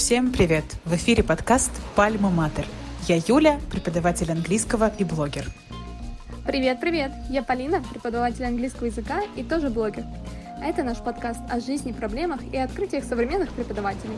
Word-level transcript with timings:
Всем 0.00 0.32
привет! 0.32 0.64
В 0.86 0.94
эфире 0.94 1.22
подкаст 1.22 1.70
«Пальма 1.94 2.30
Матер». 2.30 2.64
Я 3.06 3.16
Юля, 3.16 3.60
преподаватель 3.70 4.32
английского 4.32 4.90
и 4.98 5.04
блогер. 5.04 5.44
Привет-привет! 6.46 7.12
Я 7.28 7.42
Полина, 7.42 7.82
преподаватель 7.82 8.46
английского 8.46 8.86
языка 8.86 9.20
и 9.36 9.44
тоже 9.44 9.68
блогер. 9.68 10.04
А 10.58 10.64
это 10.64 10.82
наш 10.84 10.96
подкаст 11.00 11.42
о 11.50 11.60
жизни, 11.60 11.92
проблемах 11.92 12.40
и 12.50 12.56
открытиях 12.56 13.04
современных 13.04 13.52
преподавателей. 13.52 14.16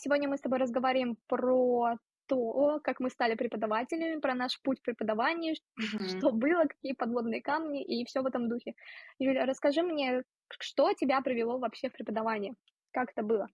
Сегодня 0.00 0.28
мы 0.28 0.36
с 0.36 0.40
тобой 0.40 0.60
разговариваем 0.60 1.16
про 1.26 1.96
то, 2.30 2.80
как 2.84 3.00
мы 3.00 3.10
стали 3.10 3.34
преподавателями, 3.34 4.20
про 4.20 4.34
наш 4.34 4.60
путь 4.62 4.80
преподавания, 4.82 5.54
Мгм. 5.76 6.08
что 6.08 6.32
было, 6.32 6.64
какие 6.64 6.94
подводные 6.94 7.42
камни 7.42 7.82
и 7.84 8.04
все 8.04 8.22
в 8.22 8.26
этом 8.26 8.48
духе. 8.48 8.74
Юля, 9.18 9.46
расскажи 9.46 9.82
мне, 9.82 10.22
что 10.60 10.92
тебя 10.94 11.20
привело 11.20 11.58
вообще 11.58 11.88
в 11.88 11.92
преподавание? 11.92 12.54
Как 12.92 13.10
это 13.10 13.22
было? 13.22 13.48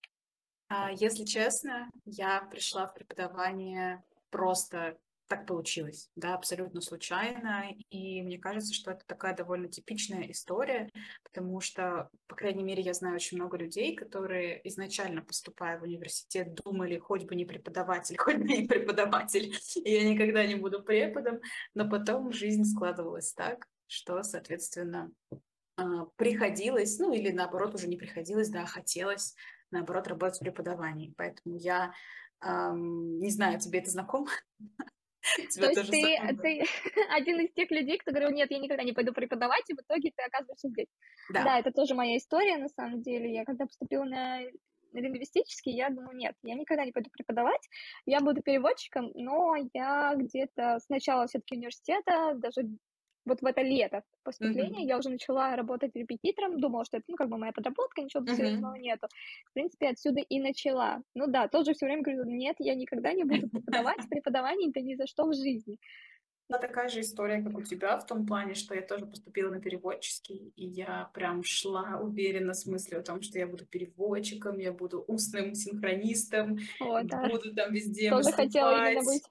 А, 0.69 0.91
Если 0.93 1.25
честно, 1.25 1.91
я 2.05 2.41
пришла 2.51 2.87
в 2.87 2.95
преподавание 2.95 4.03
просто 4.31 4.98
так 5.29 5.47
получилось, 5.47 6.11
да, 6.16 6.35
абсолютно 6.35 6.80
случайно, 6.80 7.67
и 7.91 8.23
мне 8.23 8.39
кажется, 8.39 8.73
что 8.73 8.93
это 8.93 9.05
такая 9.07 9.34
довольно 9.34 9.69
типичная 9.69 10.30
история, 10.30 10.89
потому 11.23 11.61
что, 11.61 12.11
по 12.27 12.37
крайней 12.37 12.62
мере, 12.62 12.83
я 12.83 12.95
знаю 12.95 13.17
очень 13.17 13.37
много 13.37 13.57
людей, 13.57 13.97
которые 13.97 14.61
изначально, 14.69 15.23
поступая 15.23 15.79
в 15.79 15.83
университет, 15.83 16.55
думали, 16.55 16.98
хоть 16.98 17.25
бы 17.25 17.34
не 17.34 17.45
преподаватель, 17.45 18.17
хоть 18.19 18.37
бы 18.37 18.45
не 18.45 18.67
преподаватель, 18.67 19.55
и 19.84 19.93
я 19.93 20.09
никогда 20.09 20.47
не 20.47 20.55
буду 20.55 20.83
преподом, 20.83 21.41
но 21.75 21.89
потом 21.89 22.33
жизнь 22.33 22.65
складывалась 22.65 23.33
так, 23.33 23.67
что, 23.89 24.22
соответственно, 24.22 25.11
а, 25.77 26.06
приходилось, 26.17 26.98
ну 26.98 27.12
или 27.12 27.31
наоборот 27.31 27.75
уже 27.75 27.89
не 27.89 27.97
приходилось, 27.97 28.48
да, 28.48 28.65
хотелось, 28.65 29.34
наоборот, 29.70 30.09
работать 30.09 30.37
в 30.37 30.41
преподавании. 30.41 31.12
Поэтому 31.17 31.56
я 31.56 31.93
ам, 32.41 33.19
не 33.19 33.31
знаю, 33.31 33.61
тебе 33.61 33.81
это 33.81 33.91
знакомо? 33.91 34.31
То 35.36 35.46
Тебя 35.48 35.66
есть 35.69 35.80
тоже 35.80 35.91
ты, 35.91 36.36
ты 36.42 36.64
один 37.10 37.41
из 37.41 37.52
тех 37.52 37.70
людей, 37.70 37.98
кто 37.98 38.10
говорил, 38.12 38.30
нет, 38.30 38.50
я 38.50 38.58
никогда 38.58 38.82
не 38.84 38.92
пойду 38.92 39.12
преподавать, 39.12 39.69
и 39.69 39.74
в 39.74 39.78
итоге 39.80 40.12
ты 40.16 40.22
оказываешься 40.22 40.69
здесь. 40.69 40.88
Да, 41.32 41.44
Да. 41.44 41.58
это 41.58 41.70
тоже 41.72 41.94
моя 41.94 42.16
история, 42.16 42.58
на 42.58 42.69
самом 42.69 43.02
деле. 43.02 43.32
Я 43.32 43.44
когда 43.44 43.66
поступила 43.66 44.04
на 44.04 44.41
лингвистический, 44.92 45.72
я 45.74 45.91
думаю, 45.91 46.16
нет, 46.16 46.34
я 46.42 46.54
никогда 46.54 46.84
не 46.84 46.92
пойду 46.92 47.10
преподавать, 47.10 47.60
я 48.06 48.20
буду 48.20 48.42
переводчиком, 48.42 49.10
но 49.14 49.54
я 49.74 50.14
где-то 50.16 50.78
с 50.78 50.88
начала 50.88 51.27
все-таки 51.27 51.56
университета, 51.56 52.32
даже 52.36 52.62
вот 53.27 53.42
в 53.42 53.46
это 53.46 53.60
лето 53.62 54.05
поступления, 54.24 54.84
Мгм. 54.84 54.86
я 54.86 54.98
уже 54.98 55.10
начала 55.10 55.56
работать 55.56 55.94
репетитором, 55.94 56.60
думала, 56.60 56.84
что 56.84 56.96
это, 56.98 57.05
ну, 57.08 57.16
как 57.16 57.28
бы 57.28 57.38
моя 57.38 57.52
подработка, 57.52 58.02
ничего 58.02 58.27
Мгм. 58.27 58.30
серьезного 58.30 58.77
нету. 58.77 59.08
В 59.50 59.52
принципе, 59.55 59.88
отсюда 59.88 60.20
и 60.20 60.41
начала. 60.41 61.02
Ну 61.14 61.27
да, 61.27 61.48
тоже 61.48 61.74
все 61.74 61.86
время 61.86 62.02
говорю, 62.02 62.24
нет, 62.24 62.56
я 62.58 62.74
никогда 62.74 63.12
не 63.12 63.24
буду 63.24 63.48
преподавать, 63.48 64.00
преподавание 64.08 64.70
это 64.70 64.80
ни 64.80 64.94
за 64.94 65.06
что 65.06 65.27
в 65.27 65.34
жизни. 65.34 65.78
Ну, 66.48 66.58
такая 66.60 66.88
же 66.88 67.00
история, 67.00 67.42
как 67.42 67.58
у 67.58 67.62
тебя, 67.62 67.98
в 67.98 68.06
том 68.06 68.24
плане, 68.24 68.54
что 68.54 68.72
я 68.74 68.82
тоже 68.82 69.04
поступила 69.06 69.50
на 69.50 69.60
переводческий, 69.60 70.52
и 70.54 70.64
я 70.64 71.10
прям 71.12 71.42
шла 71.42 71.98
уверенно 72.00 72.54
с 72.54 72.66
мыслью 72.66 73.00
о 73.00 73.02
том, 73.02 73.20
что 73.20 73.36
я 73.41 73.48
буду 73.48 73.66
переводчиком, 73.66 74.58
я 74.58 74.72
буду 74.72 75.00
устным 75.08 75.54
синхронистом, 75.56 76.58
О, 76.78 77.02
да, 77.02 77.20
буду 77.20 77.52
там 77.52 77.72
везде 77.72 78.12
тоже 78.12 78.32
хотела 78.32 78.70
именно 78.70 79.02
выступать. 79.02 79.04
быть. 79.04 79.30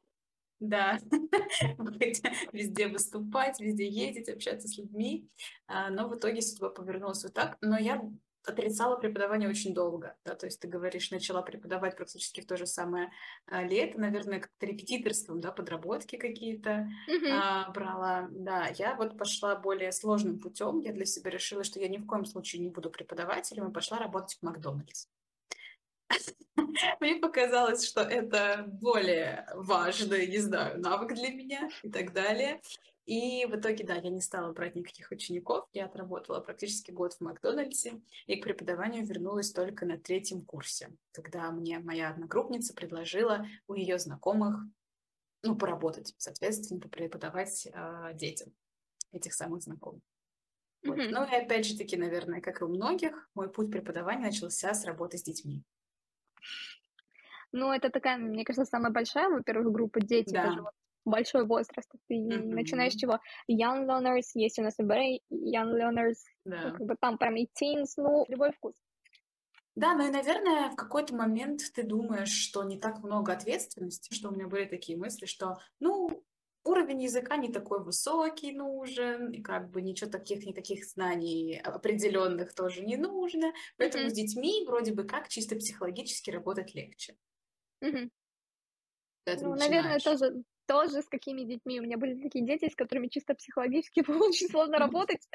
Да, 0.70 1.00
везде 2.52 2.88
выступать, 2.88 3.60
везде 3.60 3.88
ездить, 3.88 4.30
общаться 4.30 4.68
с 4.68 4.78
людьми. 4.78 5.30
А, 5.68 5.90
Но 5.90 6.08
в 6.08 6.16
итоге 6.16 6.42
судьба 6.42 6.70
повернулась 6.70 7.24
вот 7.24 7.34
так. 7.34 7.58
Но 7.62 7.78
я 7.78 8.02
отрицала 8.48 8.96
преподавание 8.98 9.50
очень 9.50 9.74
долго. 9.74 10.16
Да? 10.24 10.36
То 10.36 10.46
есть 10.46 10.60
ты 10.60 10.68
говоришь, 10.68 11.12
начала 11.12 11.42
преподавать 11.42 11.96
практически 11.96 12.42
в 12.42 12.46
то 12.46 12.58
же 12.58 12.66
самое 12.66 13.12
а, 13.48 13.64
лето, 13.64 14.00
наверное, 14.00 14.40
как-то 14.40 14.66
репетиторством, 14.66 15.42
да, 15.42 15.52
подработки 15.52 16.16
какие-то 16.16 16.88
Мгм. 17.08 17.32
а, 17.32 17.72
брала. 17.72 18.28
Да, 18.32 18.68
я 18.78 18.96
вот 18.96 19.18
пошла 19.18 19.56
более 19.56 19.92
сложным 19.92 20.40
путем. 20.40 20.80
Я 20.80 20.94
для 20.94 21.06
себя 21.06 21.32
решила, 21.32 21.64
что 21.64 21.80
я 21.80 21.88
ни 21.88 21.98
в 21.98 22.06
коем 22.06 22.26
случае 22.26 22.62
не 22.62 22.70
буду 22.70 22.90
преподавателем, 22.90 23.70
и 23.70 23.74
пошла 23.74 23.98
работать 23.98 24.38
в 24.40 24.44
Макдональдс. 24.44 25.08
Мне 27.00 27.16
показалось, 27.16 27.86
что 27.86 28.02
это 28.02 28.66
более 28.68 29.48
важный, 29.56 30.28
не 30.28 30.38
знаю, 30.38 30.80
навык 30.80 31.14
для 31.14 31.30
меня 31.30 31.70
и 31.84 31.90
так 31.90 32.14
далее. 32.14 32.62
И 33.06 33.46
в 33.46 33.56
итоге, 33.56 33.86
да, 33.86 33.96
я 33.96 34.10
не 34.10 34.22
стала 34.22 34.52
брать 34.52 34.76
никаких 34.76 35.12
учеников. 35.12 35.68
Я 35.74 35.86
отработала 35.86 36.40
практически 36.40 36.90
год 36.92 37.14
в 37.14 37.22
Макдональдсе 37.22 38.02
и 38.26 38.38
к 38.38 38.44
преподаванию 38.44 39.06
вернулась 39.06 39.52
только 39.52 39.86
на 39.86 40.00
третьем 40.00 40.44
курсе, 40.44 40.90
когда 41.12 41.52
мне 41.52 41.78
моя 41.80 42.10
одногруппница 42.10 42.74
предложила 42.74 43.46
у 43.68 43.76
ее 43.76 44.00
знакомых, 44.00 44.60
ну, 45.44 45.56
поработать, 45.56 46.16
соответственно, 46.18 46.82
преподавать 46.82 47.68
а, 47.74 48.14
детям 48.14 48.52
этих 49.12 49.34
самых 49.34 49.62
знакомых. 49.62 50.02
Вот. 50.84 50.98
Мгм. 50.98 51.12
Ну 51.12 51.24
и 51.26 51.36
опять 51.36 51.68
же 51.68 51.78
таки, 51.78 51.98
наверное, 51.98 52.42
как 52.42 52.62
и 52.62 52.64
у 52.64 52.68
многих, 52.68 53.30
мой 53.36 53.52
путь 53.52 53.72
преподавания 53.72 54.26
начался 54.26 54.74
с 54.74 54.84
работы 54.86 55.20
с 55.20 55.24
детьми. 55.24 55.64
Ну, 57.52 57.72
это 57.72 57.90
такая, 57.90 58.18
мне 58.18 58.44
кажется, 58.44 58.70
самая 58.70 58.92
большая, 58.92 59.30
во-первых, 59.30 59.72
группа 59.72 60.02
дети, 60.02 60.34
даже 60.34 60.58
Да. 60.58 60.64
вот 60.64 60.72
большой 61.06 61.46
возраст. 61.46 61.90
Ты 62.10 62.18
начинаешь 62.20 62.94
с 62.94 62.98
чего? 62.98 63.20
Young 63.50 63.86
learners, 63.88 64.32
есть 64.34 64.60
у 64.60 64.64
нас 64.64 64.76
и 64.80 64.84
young 64.84 65.72
learners, 65.74 66.18
ну, 66.44 66.52
Да. 66.52 66.72
как 66.72 66.82
бы 66.82 66.96
там 67.00 67.18
прям 67.18 67.36
и 67.36 67.46
teens, 67.46 67.94
ну, 67.98 68.26
любой 68.28 68.52
вкус. 68.52 68.76
Да, 69.76 69.94
ну 69.94 70.08
и, 70.08 70.12
наверное, 70.12 70.70
в 70.70 70.76
какой-то 70.76 71.14
момент 71.16 71.62
ты 71.74 71.84
думаешь, 71.84 72.32
что 72.32 72.64
не 72.64 72.80
так 72.80 73.04
много 73.04 73.34
ответственности, 73.34 74.14
что 74.14 74.30
у 74.30 74.32
меня 74.32 74.48
были 74.48 74.66
такие 74.66 74.98
мысли, 74.98 75.26
что, 75.26 75.58
ну, 75.80 76.24
уровень 76.66 77.02
языка 77.04 77.38
не 77.38 77.52
такой 77.52 77.84
высокий 77.84 78.52
нужен, 78.52 79.32
и 79.32 79.42
как 79.42 79.72
бы 79.72 79.82
ничего 79.82 80.10
таких, 80.10 80.46
никаких 80.46 80.86
знаний 80.86 81.60
определенных 81.64 82.54
тоже 82.56 82.82
не 82.82 82.98
нужно, 82.98 83.54
поэтому 83.78 84.04
Мгм. 84.04 84.10
с 84.10 84.14
детьми 84.14 84.66
вроде 84.68 84.94
бы 84.94 85.04
как 85.06 85.30
чисто 85.30 85.56
психологически 85.56 86.32
работать 86.32 86.76
легче. 86.76 87.18
Ты 89.24 89.38
Ну, 89.40 89.56
наверное, 89.56 90.00
тоже, 90.00 90.44
тоже 90.68 91.02
с 91.02 91.08
какими 91.08 91.44
детьми. 91.44 91.80
У 91.80 91.84
меня 91.84 91.98
были 91.98 92.22
такие 92.22 92.46
дети, 92.46 92.70
с 92.70 92.76
которыми 92.76 93.08
чисто 93.08 93.36
психологически 93.36 94.02
было 94.08 94.28
очень 94.28 94.48
сложно 94.50 94.80
работать. 94.80 95.28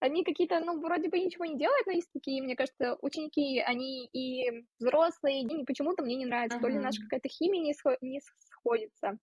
Они 0.00 0.24
какие-то, 0.24 0.60
ну, 0.60 0.80
вроде 0.80 1.08
бы 1.08 1.18
ничего 1.18 1.44
не 1.44 1.56
делают, 1.58 1.86
но 1.86 1.92
есть 1.92 2.10
такие, 2.12 2.42
мне 2.42 2.56
кажется, 2.56 2.96
ученики, 3.00 3.60
они 3.60 4.06
и 4.12 4.64
взрослые, 4.78 5.42
и 5.42 5.64
почему-то 5.64 6.02
мне 6.02 6.16
не 6.16 6.26
нравится. 6.26 6.58
То 6.60 6.68
ли 6.68 6.78
наша 6.78 7.00
какая-то 7.02 7.28
химия 7.28 7.62
не, 7.62 7.72
схо- 7.72 7.98
не 8.00 8.20
сходится. 8.50 9.18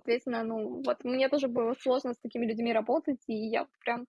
Соответственно, 0.00 0.44
ну, 0.44 0.82
вот 0.82 1.04
мне 1.04 1.28
тоже 1.28 1.48
было 1.48 1.74
сложно 1.74 2.14
с 2.14 2.18
такими 2.18 2.46
людьми 2.46 2.72
работать, 2.72 3.20
и 3.26 3.34
я 3.34 3.60
вот 3.60 3.70
прям 3.80 4.06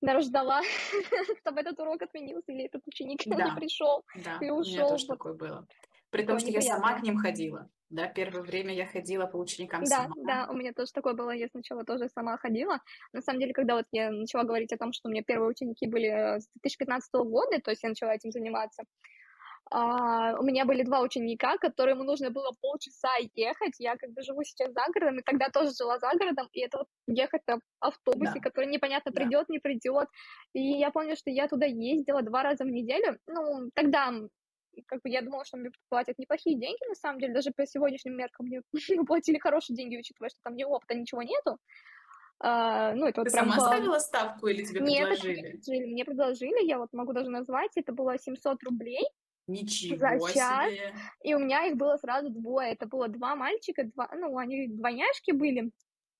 наверно, 0.00 0.22
ждала, 0.26 0.62
чтобы 1.40 1.60
этот 1.60 1.78
урок 1.80 2.02
отменился, 2.02 2.52
или 2.52 2.64
этот 2.66 2.82
ученик 2.86 3.20
не 3.26 3.36
Да, 3.36 3.54
пришел, 3.54 4.02
да, 4.14 4.38
или 4.40 4.50
у 4.50 4.60
меня 4.60 4.60
ушел. 4.60 4.90
тоже 4.90 5.06
Вот 5.06 5.18
такое 5.18 5.34
было. 5.34 5.66
При 6.10 6.24
том, 6.24 6.38
что 6.38 6.50
я 6.50 6.62
сама 6.62 6.98
к 6.98 7.02
ним 7.02 7.18
ходила. 7.18 7.68
Да, 7.90 8.06
первое 8.06 8.42
время 8.42 8.74
я 8.74 8.86
ходила 8.86 9.26
по 9.26 9.36
ученикам 9.36 9.84
Да, 9.84 10.08
сама. 10.08 10.14
да, 10.24 10.48
у 10.50 10.54
меня 10.54 10.72
тоже 10.72 10.92
такое 10.92 11.14
было. 11.14 11.30
Я 11.30 11.48
сначала 11.48 11.84
тоже 11.84 12.08
сама 12.08 12.36
ходила. 12.38 12.80
На 13.12 13.20
самом 13.20 13.40
деле, 13.40 13.52
когда 13.52 13.76
вот 13.76 13.86
я 13.92 14.10
начала 14.10 14.44
говорить 14.44 14.72
о 14.72 14.78
том, 14.78 14.92
что 14.92 15.08
у 15.08 15.12
меня 15.12 15.22
первые 15.22 15.50
ученики 15.50 15.86
были 15.86 16.08
э, 16.08 16.40
с 16.40 16.48
2015 16.48 17.24
года, 17.24 17.60
то 17.60 17.70
есть 17.70 17.82
я 17.82 17.88
начала 17.90 18.14
этим 18.14 18.30
заниматься, 18.30 18.84
у 19.70 20.42
меня 20.42 20.64
были 20.64 20.82
два 20.82 21.00
ученика, 21.00 21.58
которым 21.58 21.98
нужно 21.98 22.30
было 22.30 22.52
полчаса 22.60 23.10
ехать. 23.34 23.74
Я 23.78 23.96
как 23.96 24.10
бы 24.10 24.22
живу 24.22 24.42
сейчас 24.44 24.72
за 24.72 24.80
городом, 24.92 25.18
и 25.18 25.22
тогда 25.22 25.50
тоже 25.50 25.72
жила 25.74 25.98
за 25.98 26.10
городом, 26.18 26.48
и 26.52 26.60
это 26.60 26.78
вот 26.78 26.86
ехать 27.06 27.42
в 27.46 27.60
автобусе, 27.80 28.34
Да, 28.34 28.40
который 28.40 28.66
непонятно 28.66 29.12
да. 29.12 29.20
придет, 29.20 29.48
не 29.48 29.58
придет. 29.58 30.08
И 30.54 30.62
я 30.62 30.90
помню, 30.90 31.16
что 31.16 31.30
я 31.30 31.48
туда 31.48 31.66
ездила 31.66 32.22
два 32.22 32.42
раза 32.42 32.64
в 32.64 32.68
неделю. 32.68 33.18
Ну, 33.26 33.70
тогда 33.74 34.12
как 34.86 35.02
бы 35.02 35.10
я 35.10 35.22
думала, 35.22 35.44
что 35.44 35.56
мне 35.56 35.70
платят 35.88 36.18
неплохие 36.18 36.56
деньги, 36.58 36.88
на 36.88 36.94
самом 36.94 37.18
деле, 37.20 37.34
даже 37.34 37.50
по 37.50 37.66
сегодняшним 37.66 38.16
меркам 38.16 38.46
мне 38.46 38.62
платили 39.06 39.38
хорошие 39.38 39.76
деньги, 39.76 39.96
учитывая, 39.98 40.30
что 40.30 40.38
там 40.44 40.54
ни 40.54 40.64
опыта, 40.64 40.94
ничего 40.94 41.22
нету. 41.22 41.58
А, 42.40 42.94
ну, 42.94 43.06
это 43.06 43.22
Ты 43.24 43.30
вот 43.30 43.32
прям 43.32 43.50
сама 43.50 43.56
по... 43.56 43.74
ставила 43.74 43.98
ставку 43.98 44.46
или 44.46 44.64
тебе 44.64 44.80
Нет, 44.80 45.08
предложили? 45.08 45.40
предложили, 45.40 45.92
мне 45.92 46.04
предложили, 46.04 46.66
я 46.66 46.78
вот 46.78 46.92
могу 46.92 47.12
даже 47.12 47.30
назвать, 47.30 47.72
это 47.74 47.92
было 47.92 48.16
700 48.16 48.62
рублей 48.62 49.04
за 49.48 49.52
Ничего 49.52 50.28
час, 50.30 50.70
себе. 50.70 50.94
и 51.22 51.34
у 51.34 51.38
меня 51.38 51.66
их 51.66 51.76
было 51.76 51.96
сразу 51.96 52.30
двое. 52.30 52.72
Это 52.72 52.86
было 52.86 53.08
два 53.08 53.34
мальчика, 53.34 53.84
два, 53.84 54.08
ну, 54.14 54.36
они 54.36 54.68
двойняшки 54.68 55.32
были. 55.32 55.72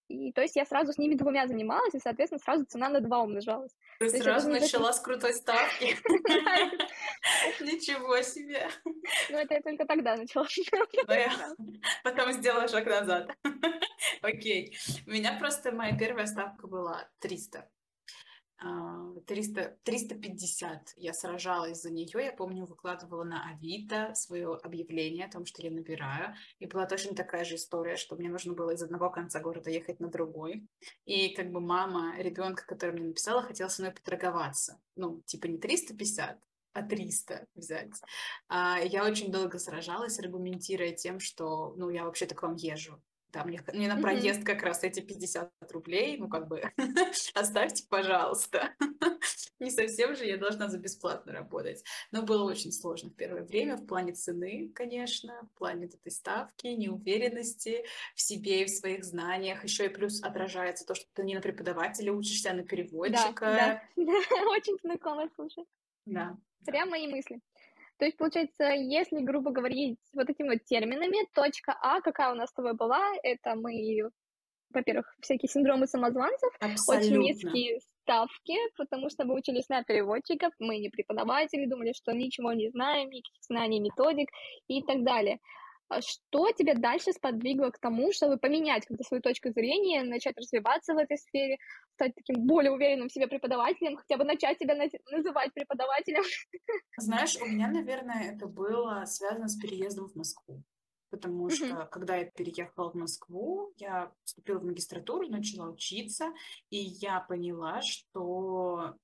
И 0.08 0.32
то 0.32 0.40
есть 0.40 0.56
я 0.56 0.64
сразу 0.64 0.92
с 0.92 0.98
ними 0.98 1.14
двумя 1.14 1.46
занималась, 1.46 1.94
и, 1.94 1.98
соответственно, 1.98 2.40
сразу 2.40 2.64
цена 2.64 2.88
на 2.88 3.00
два 3.00 3.20
умножалась. 3.20 3.72
Ты 3.98 4.06
То 4.08 4.16
есть 4.16 4.22
сразу 4.22 4.50
не 4.50 4.60
начала 4.60 4.92
с 4.92 5.00
крутой 5.00 5.34
ставки. 5.34 5.96
Ничего 7.60 8.22
себе. 8.22 8.68
ну, 9.30 9.36
это 9.36 9.54
я 9.54 9.60
только 9.60 9.84
тогда 9.84 10.16
начала. 10.16 10.46
Потом 12.04 12.32
сделала 12.32 12.68
шаг 12.68 12.86
назад. 12.86 13.36
Окей. 14.22 14.74
У 15.06 15.10
меня 15.10 15.36
просто 15.38 15.72
моя 15.72 15.96
первая 15.96 16.26
ставка 16.26 16.66
была 16.66 17.06
300. 17.18 17.68
300, 18.60 19.78
350 19.84 20.94
я 20.96 21.12
сражалась 21.12 21.82
за 21.82 21.90
нее. 21.90 22.24
Я 22.24 22.32
помню, 22.32 22.66
выкладывала 22.66 23.22
на 23.22 23.48
Авито 23.50 24.14
свое 24.14 24.54
объявление 24.62 25.26
о 25.26 25.30
том, 25.30 25.46
что 25.46 25.62
я 25.62 25.70
набираю. 25.70 26.34
И 26.58 26.66
была 26.66 26.86
точно 26.86 27.14
такая 27.14 27.44
же 27.44 27.54
история, 27.54 27.96
что 27.96 28.16
мне 28.16 28.28
нужно 28.28 28.54
было 28.54 28.72
из 28.72 28.82
одного 28.82 29.10
конца 29.10 29.40
города 29.40 29.70
ехать 29.70 30.00
на 30.00 30.08
другой. 30.08 30.66
И 31.04 31.34
как 31.34 31.52
бы 31.52 31.60
мама 31.60 32.18
ребенка, 32.18 32.64
которая 32.66 32.96
мне 32.96 33.08
написала, 33.08 33.42
хотела 33.42 33.68
со 33.68 33.82
мной 33.82 33.94
поторговаться. 33.94 34.80
Ну, 34.96 35.22
типа 35.26 35.46
не 35.46 35.58
350, 35.58 36.40
а 36.72 36.82
300 36.82 37.46
взять. 37.54 37.94
А, 38.48 38.78
я 38.80 39.04
очень 39.04 39.30
долго 39.30 39.58
сражалась, 39.58 40.18
аргументируя 40.18 40.92
тем, 40.92 41.20
что, 41.20 41.74
ну, 41.76 41.90
я 41.90 42.04
вообще-то 42.04 42.34
к 42.34 42.42
вам 42.42 42.56
езжу. 42.56 43.00
Да, 43.30 43.44
мне, 43.44 43.62
мне 43.74 43.92
на 43.92 44.00
проезд 44.00 44.42
как 44.42 44.62
раз 44.62 44.82
эти 44.84 45.00
50 45.00 45.52
рублей, 45.70 46.16
ну, 46.16 46.28
как 46.28 46.48
бы, 46.48 46.62
оставьте, 47.34 47.84
пожалуйста. 47.88 48.74
Не 49.60 49.70
совсем 49.70 50.14
же 50.14 50.24
я 50.24 50.38
должна 50.38 50.68
за 50.68 50.78
бесплатно 50.78 51.32
работать. 51.32 51.84
Но 52.10 52.22
было 52.22 52.44
очень 52.44 52.72
сложно 52.72 53.10
в 53.10 53.16
первое 53.16 53.42
время 53.42 53.76
в 53.76 53.86
плане 53.86 54.12
цены, 54.12 54.70
конечно, 54.74 55.48
в 55.52 55.58
плане 55.58 55.86
этой 55.86 56.10
ставки, 56.10 56.68
неуверенности 56.68 57.84
в 58.14 58.20
себе 58.20 58.62
и 58.62 58.64
в 58.64 58.70
своих 58.70 59.04
знаниях. 59.04 59.64
Еще 59.64 59.86
и 59.86 59.88
плюс 59.88 60.22
отражается 60.22 60.86
то, 60.86 60.94
что 60.94 61.06
ты 61.12 61.24
не 61.24 61.34
на 61.34 61.40
преподавателя 61.40 62.12
учишься, 62.12 62.52
а 62.52 62.54
на 62.54 62.62
переводчика. 62.62 63.34
Да, 63.40 63.82
да. 63.96 64.12
очень 64.50 64.78
знакомо, 64.82 65.28
слушай. 65.34 65.64
Да. 66.06 66.38
Прям 66.64 66.90
мои 66.90 67.06
мысли. 67.08 67.40
То 67.98 68.04
есть, 68.04 68.16
получается, 68.16 68.64
если, 68.64 69.18
грубо 69.20 69.50
говорить, 69.50 69.98
вот 70.14 70.30
этими 70.30 70.50
вот 70.50 70.64
терминами, 70.64 71.26
точка 71.34 71.76
А, 71.82 72.00
какая 72.00 72.32
у 72.32 72.36
нас 72.36 72.50
с 72.50 72.52
тобой 72.54 72.74
была, 72.74 73.02
это 73.24 73.56
мы, 73.56 74.10
во-первых, 74.70 75.12
всякие 75.20 75.48
синдромы 75.48 75.86
самозванцев, 75.88 76.52
Абсолютно. 76.60 77.06
очень 77.06 77.22
низкие 77.22 77.80
ставки, 78.02 78.54
потому 78.76 79.10
что 79.10 79.24
мы 79.24 79.34
учились 79.34 79.68
на 79.68 79.82
переводчиков, 79.82 80.52
мы 80.60 80.78
не 80.78 80.90
преподаватели, 80.90 81.66
думали, 81.66 81.92
что 81.92 82.12
ничего 82.12 82.52
не 82.52 82.70
знаем, 82.70 83.10
никаких 83.10 83.42
знаний, 83.42 83.80
методик 83.80 84.28
и 84.68 84.80
так 84.82 85.02
далее. 85.02 85.40
А 85.88 86.02
что 86.02 86.50
тебя 86.52 86.74
дальше 86.74 87.12
сподвигло 87.12 87.70
к 87.70 87.78
тому, 87.78 88.12
чтобы 88.12 88.36
поменять 88.36 88.86
как-то 88.86 89.04
свою 89.04 89.22
точку 89.22 89.50
зрения, 89.50 90.02
начать 90.02 90.36
развиваться 90.36 90.94
в 90.94 90.98
этой 90.98 91.16
сфере, 91.16 91.58
стать 91.94 92.14
таким 92.14 92.46
более 92.46 92.72
уверенным 92.72 93.08
в 93.08 93.12
себе 93.12 93.26
преподавателем, 93.26 93.96
хотя 93.96 94.18
бы 94.18 94.24
начать 94.24 94.58
себя 94.58 94.74
называть 95.10 95.52
преподавателем? 95.54 96.22
Знаешь, 96.98 97.36
у 97.40 97.46
меня, 97.46 97.68
наверное, 97.68 98.34
это 98.34 98.46
было 98.46 99.04
связано 99.06 99.48
с 99.48 99.58
переездом 99.58 100.08
в 100.08 100.14
Москву. 100.14 100.62
Потому 101.10 101.48
что, 101.48 101.64
mm-hmm. 101.64 101.88
когда 101.88 102.16
я 102.16 102.26
переехала 102.26 102.90
в 102.90 102.94
Москву, 102.94 103.72
я 103.76 104.12
поступила 104.22 104.58
в 104.58 104.64
магистратуру, 104.64 105.26
начала 105.28 105.70
учиться, 105.70 106.34
и 106.68 106.76
я 106.76 107.20
поняла, 107.20 107.80
что 107.80 108.94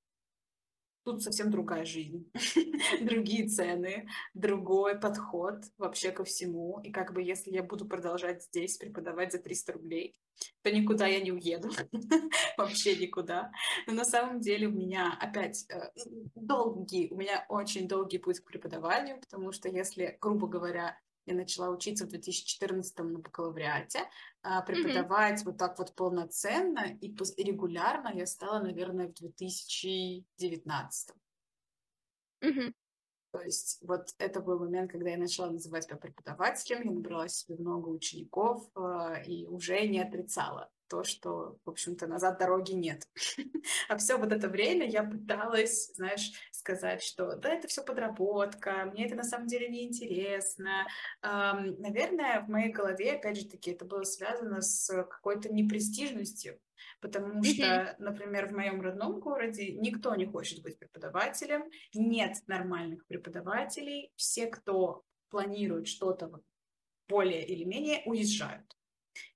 тут 1.05 1.21
совсем 1.21 1.51
другая 1.51 1.85
жизнь, 1.85 2.29
другие 3.01 3.47
цены, 3.47 4.07
другой 4.33 4.99
подход 4.99 5.63
вообще 5.77 6.11
ко 6.11 6.23
всему. 6.23 6.81
И 6.83 6.91
как 6.91 7.13
бы 7.13 7.21
если 7.21 7.51
я 7.51 7.63
буду 7.63 7.85
продолжать 7.85 8.43
здесь 8.43 8.77
преподавать 8.77 9.31
за 9.31 9.37
300 9.37 9.73
рублей, 9.73 10.15
то 10.63 10.71
никуда 10.71 11.05
я 11.05 11.21
не 11.21 11.31
уеду, 11.31 11.69
вообще 12.57 12.97
никуда. 12.97 13.51
Но 13.87 13.93
на 13.93 14.03
самом 14.03 14.41
деле 14.41 14.67
у 14.67 14.71
меня 14.71 15.15
опять 15.21 15.65
э, 15.69 15.91
долгий, 16.33 17.07
у 17.11 17.15
меня 17.15 17.45
очень 17.49 17.87
долгий 17.87 18.17
путь 18.17 18.39
к 18.39 18.45
преподаванию, 18.45 19.19
потому 19.21 19.51
что 19.51 19.69
если, 19.69 20.17
грубо 20.19 20.47
говоря, 20.47 20.97
я 21.25 21.33
начала 21.33 21.69
учиться 21.69 22.05
в 22.05 22.09
2014 22.09 22.97
на 22.99 23.19
бакалавриате, 23.19 24.01
а 24.41 24.61
преподавать 24.61 25.41
mm-hmm. 25.41 25.45
вот 25.45 25.57
так 25.57 25.77
вот 25.79 25.95
полноценно 25.95 26.97
и 27.01 27.07
регулярно 27.43 28.11
я 28.13 28.25
стала, 28.25 28.59
наверное, 28.59 29.07
в 29.07 29.13
2019. 29.13 31.09
Mm-hmm. 32.43 32.73
То 33.31 33.41
есть 33.41 33.79
вот 33.81 34.13
это 34.17 34.39
был 34.39 34.59
момент, 34.59 34.91
когда 34.91 35.09
я 35.09 35.17
начала 35.17 35.51
называть 35.51 35.83
себя 35.83 35.97
преподавателем, 35.97 36.83
я 36.85 36.91
набрала 36.91 37.27
себе 37.27 37.57
много 37.57 37.89
учеников 37.89 38.69
э, 38.75 39.23
и 39.25 39.45
уже 39.47 39.85
не 39.87 39.99
отрицала 39.99 40.71
то, 40.87 41.03
что, 41.03 41.57
в 41.65 41.69
общем-то, 41.69 42.07
назад 42.07 42.37
дороги 42.37 42.73
нет. 42.73 43.07
а 43.89 43.97
все 43.97 44.17
вот 44.17 44.31
это 44.31 44.47
время 44.47 44.87
я 44.87 45.03
пыталась, 45.03 45.93
знаешь, 45.95 46.31
сказать, 46.65 47.03
что 47.03 47.35
да, 47.35 47.53
это 47.53 47.67
все 47.67 47.83
подработка, 47.83 48.85
мне 48.91 49.05
это 49.05 49.15
на 49.15 49.23
самом 49.23 49.45
деле 49.45 49.69
не 49.69 49.85
интересно. 49.87 50.87
Эм, 51.21 51.79
наверное, 51.79 52.41
в 52.41 52.49
моей 52.49 52.71
голове, 52.71 53.13
опять 53.13 53.37
же 53.37 53.47
таки, 53.47 53.71
это 53.71 53.85
было 53.85 54.03
связано 54.03 54.61
с 54.61 54.87
какой-то 55.03 55.53
непрестижностью, 55.53 56.59
потому 57.01 57.43
что, 57.43 57.95
например, 57.99 58.47
в 58.47 58.53
моем 58.53 58.81
родном 58.81 59.19
городе 59.19 59.73
никто 59.73 60.15
не 60.15 60.25
хочет 60.25 60.63
быть 60.63 60.79
преподавателем, 60.79 61.69
нет 61.93 62.37
нормальных 62.47 63.05
преподавателей, 63.05 64.11
все, 64.15 64.47
кто 64.47 65.03
планирует 65.29 65.87
что-то 65.87 66.31
более 67.07 67.45
или 67.45 67.63
менее, 67.63 68.01
уезжают. 68.05 68.75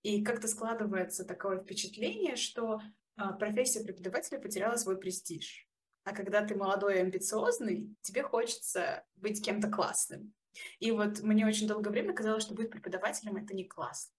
И 0.01 0.23
как-то 0.23 0.47
складывается 0.47 1.25
такое 1.25 1.59
впечатление, 1.59 2.35
что 2.35 2.81
а, 3.15 3.33
профессия 3.33 3.83
преподавателя 3.83 4.39
потеряла 4.39 4.77
свой 4.77 4.97
престиж. 4.97 5.68
А 6.03 6.13
когда 6.13 6.43
ты 6.43 6.55
молодой 6.55 6.95
и 6.95 6.99
амбициозный, 6.99 7.95
тебе 8.01 8.23
хочется 8.23 9.03
быть 9.15 9.43
кем-то 9.43 9.69
классным. 9.69 10.33
И 10.79 10.91
вот 10.91 11.21
мне 11.21 11.45
очень 11.45 11.67
долгое 11.67 11.91
время 11.91 12.13
казалось, 12.13 12.43
что 12.43 12.55
быть 12.55 12.71
преподавателем 12.71 13.37
это 13.37 13.53
не 13.53 13.65
классно. 13.65 14.13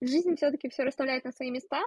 Жизнь 0.00 0.36
все-таки 0.36 0.68
все 0.70 0.84
расставляет 0.84 1.24
на 1.24 1.32
свои 1.32 1.50
места, 1.50 1.82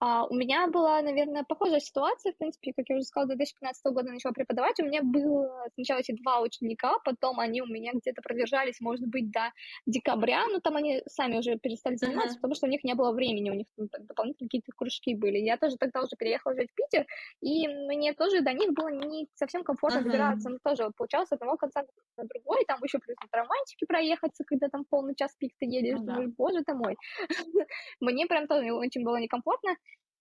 а, 0.00 0.26
у 0.26 0.34
меня 0.34 0.68
была, 0.68 1.02
наверное, 1.02 1.42
похожая 1.42 1.80
ситуация, 1.80 2.32
в 2.32 2.36
принципе, 2.36 2.72
как 2.72 2.88
я 2.88 2.96
уже 2.96 3.04
сказала, 3.04 3.34
2015 3.34 3.84
года 3.92 4.12
начала 4.12 4.32
преподавать. 4.32 4.78
У 4.78 4.84
меня 4.84 5.02
было 5.02 5.66
сначала 5.74 5.98
эти 5.98 6.12
два 6.12 6.40
ученика, 6.40 6.98
потом 7.04 7.40
они 7.40 7.62
у 7.62 7.66
меня 7.66 7.92
где-то 7.92 8.22
продержались, 8.22 8.80
может 8.80 9.06
быть, 9.06 9.30
до 9.32 9.52
декабря, 9.86 10.46
но 10.46 10.60
там 10.60 10.76
они 10.76 11.02
сами 11.06 11.38
уже 11.38 11.58
перестали 11.58 11.96
заниматься, 11.96 12.36
uh-huh. 12.36 12.40
потому 12.40 12.54
что 12.54 12.66
у 12.66 12.70
них 12.70 12.84
не 12.84 12.94
было 12.94 13.12
времени, 13.12 13.50
у 13.50 13.54
них 13.54 13.66
там 13.76 13.88
дополнительные 14.06 14.48
какие-то 14.48 14.70
кружки 14.76 15.16
были. 15.16 15.38
Я 15.38 15.56
тоже 15.56 15.76
тогда 15.76 16.00
уже 16.00 16.16
переехала 16.16 16.54
жить 16.54 16.70
в 16.70 16.74
Питер, 16.74 17.04
и 17.40 17.66
мне 17.66 18.14
тоже 18.14 18.42
до 18.42 18.52
них 18.52 18.72
было 18.74 18.88
не 18.88 19.26
совсем 19.34 19.64
комфортно 19.64 19.98
uh-huh. 19.98 20.04
добираться. 20.04 20.48
Ну, 20.48 20.58
тоже 20.62 20.84
вот, 20.84 20.94
получалось 20.96 21.32
одного 21.32 21.56
конца 21.56 21.82
на 22.16 22.24
другой, 22.24 22.64
там 22.66 22.78
еще 22.84 23.00
плюс 23.00 23.16
на 23.20 23.28
трамвайчике 23.28 23.86
проехаться, 23.86 24.44
когда 24.44 24.68
там 24.68 24.84
полный 24.88 25.16
час 25.16 25.34
пик 25.38 25.54
ты 25.58 25.66
едешь, 25.66 25.98
uh-huh. 25.98 26.04
думаешь, 26.04 26.30
боже 26.36 26.62
ты 26.62 26.74
мой. 26.74 26.96
Мне 28.00 28.26
прям 28.26 28.46
тоже 28.46 28.72
очень 28.72 29.02
было 29.02 29.16
некомфортно. 29.16 29.74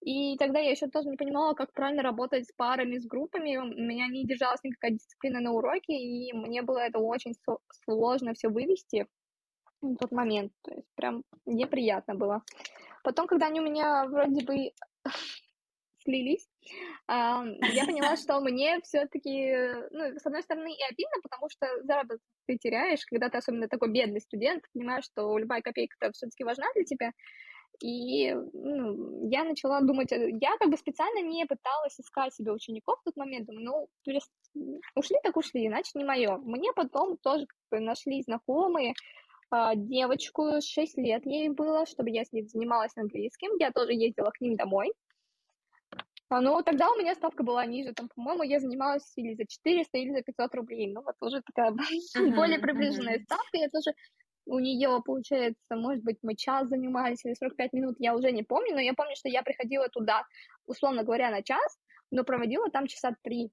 И 0.07 0.37
тогда 0.37 0.59
я 0.59 0.71
еще 0.71 0.87
тоже 0.87 1.09
не 1.09 1.17
понимала, 1.17 1.53
как 1.53 1.73
правильно 1.73 2.01
работать 2.01 2.47
с 2.47 2.53
парами, 2.53 2.97
с 2.97 3.05
группами. 3.05 3.57
У 3.57 3.65
меня 3.65 4.07
не 4.07 4.25
держалась 4.25 4.63
никакая 4.63 4.91
дисциплина 4.91 5.41
на 5.41 5.51
уроке, 5.51 5.97
и 5.97 6.31
мне 6.31 6.61
было 6.61 6.77
это 6.77 6.99
очень 6.99 7.33
сложно 7.83 8.33
все 8.33 8.47
вывести 8.47 9.05
в 9.81 9.97
тот 9.97 10.13
момент. 10.13 10.53
То 10.61 10.73
есть 10.75 10.87
прям 10.95 11.23
неприятно 11.45 12.15
было. 12.15 12.41
Потом, 13.03 13.27
когда 13.27 13.47
они 13.47 13.59
у 13.59 13.63
меня 13.63 14.05
вроде 14.05 14.45
бы 14.45 14.71
слились, 16.05 16.47
я 17.09 17.85
поняла, 17.85 18.15
что 18.15 18.39
мне 18.39 18.79
все-таки, 18.83 19.57
ну, 19.91 20.17
с 20.17 20.25
одной 20.25 20.41
стороны, 20.41 20.71
и 20.71 20.83
обидно, 20.89 21.21
потому 21.21 21.49
что 21.49 21.67
заработок 21.83 22.21
ты 22.45 22.57
теряешь, 22.57 23.05
когда 23.07 23.27
ты 23.27 23.39
особенно 23.39 23.67
такой 23.67 23.91
бедный 23.91 24.21
студент, 24.21 24.63
понимаешь, 24.73 25.03
что 25.03 25.37
любая 25.37 25.61
копейка 25.61 26.13
все-таки 26.13 26.45
важна 26.45 26.67
для 26.75 26.85
тебя. 26.85 27.11
И 27.79 28.33
ну, 28.33 29.29
я 29.29 29.43
начала 29.43 29.81
думать, 29.81 30.11
э, 30.11 30.31
я 30.41 30.57
как 30.57 30.69
бы 30.69 30.77
специально 30.77 31.19
не 31.19 31.45
пыталась 31.45 31.99
искать 31.99 32.33
себе 32.33 32.51
учеников 32.51 32.99
в 32.99 33.03
тот 33.03 33.15
момент, 33.17 33.45
думаю, 33.45 33.65
ну, 33.65 33.87
перест... 34.03 34.31
ушли 34.95 35.17
так 35.23 35.37
ушли, 35.37 35.67
иначе 35.67 35.91
не 35.93 36.03
мое. 36.03 36.37
Мне 36.37 36.73
потом 36.73 37.17
тоже 37.17 37.45
как 37.45 37.57
бы 37.71 37.85
нашли 37.85 38.23
знакомые, 38.23 38.93
а, 39.49 39.75
девочку, 39.75 40.59
6 40.59 40.97
лет 40.97 41.25
ей 41.25 41.49
было, 41.49 41.85
чтобы 41.85 42.09
я 42.09 42.25
с 42.25 42.31
ней 42.33 42.43
занималась 42.43 42.97
английским, 42.97 43.51
я 43.59 43.71
тоже 43.71 43.93
ездила 43.93 44.31
к 44.31 44.41
ним 44.41 44.55
домой. 44.55 44.91
А, 46.29 46.41
ну, 46.41 46.61
тогда 46.61 46.89
у 46.91 46.95
меня 46.97 47.15
ставка 47.15 47.43
была 47.43 47.65
ниже, 47.65 47.93
там, 47.93 48.09
по-моему, 48.13 48.43
я 48.43 48.59
занималась 48.59 49.13
или 49.15 49.35
за 49.35 49.45
400, 49.45 49.97
или 49.97 50.11
за 50.11 50.21
500 50.23 50.55
рублей, 50.55 50.91
ну, 50.91 51.01
вот 51.01 51.15
уже 51.21 51.41
такая 51.41 51.71
uh-huh, 51.71 52.35
более 52.35 52.59
приближенная 52.59 53.19
uh-huh. 53.19 53.23
ставка, 53.23 53.57
я 53.57 53.69
тоже 53.69 53.93
у 54.47 54.59
нее, 54.59 55.01
получается, 55.05 55.75
может 55.75 56.03
быть, 56.03 56.17
мы 56.23 56.35
час 56.35 56.67
занимались 56.69 57.23
или 57.25 57.33
45 57.33 57.73
минут, 57.73 57.95
я 57.99 58.15
уже 58.15 58.31
не 58.31 58.43
помню, 58.43 58.73
но 58.73 58.81
я 58.81 58.93
помню, 58.93 59.15
что 59.15 59.29
я 59.29 59.43
приходила 59.43 59.89
туда, 59.89 60.23
условно 60.65 61.03
говоря, 61.03 61.29
на 61.31 61.43
час, 61.43 61.77
но 62.11 62.23
проводила 62.23 62.69
там 62.69 62.87
часа 62.87 63.15
три. 63.23 63.51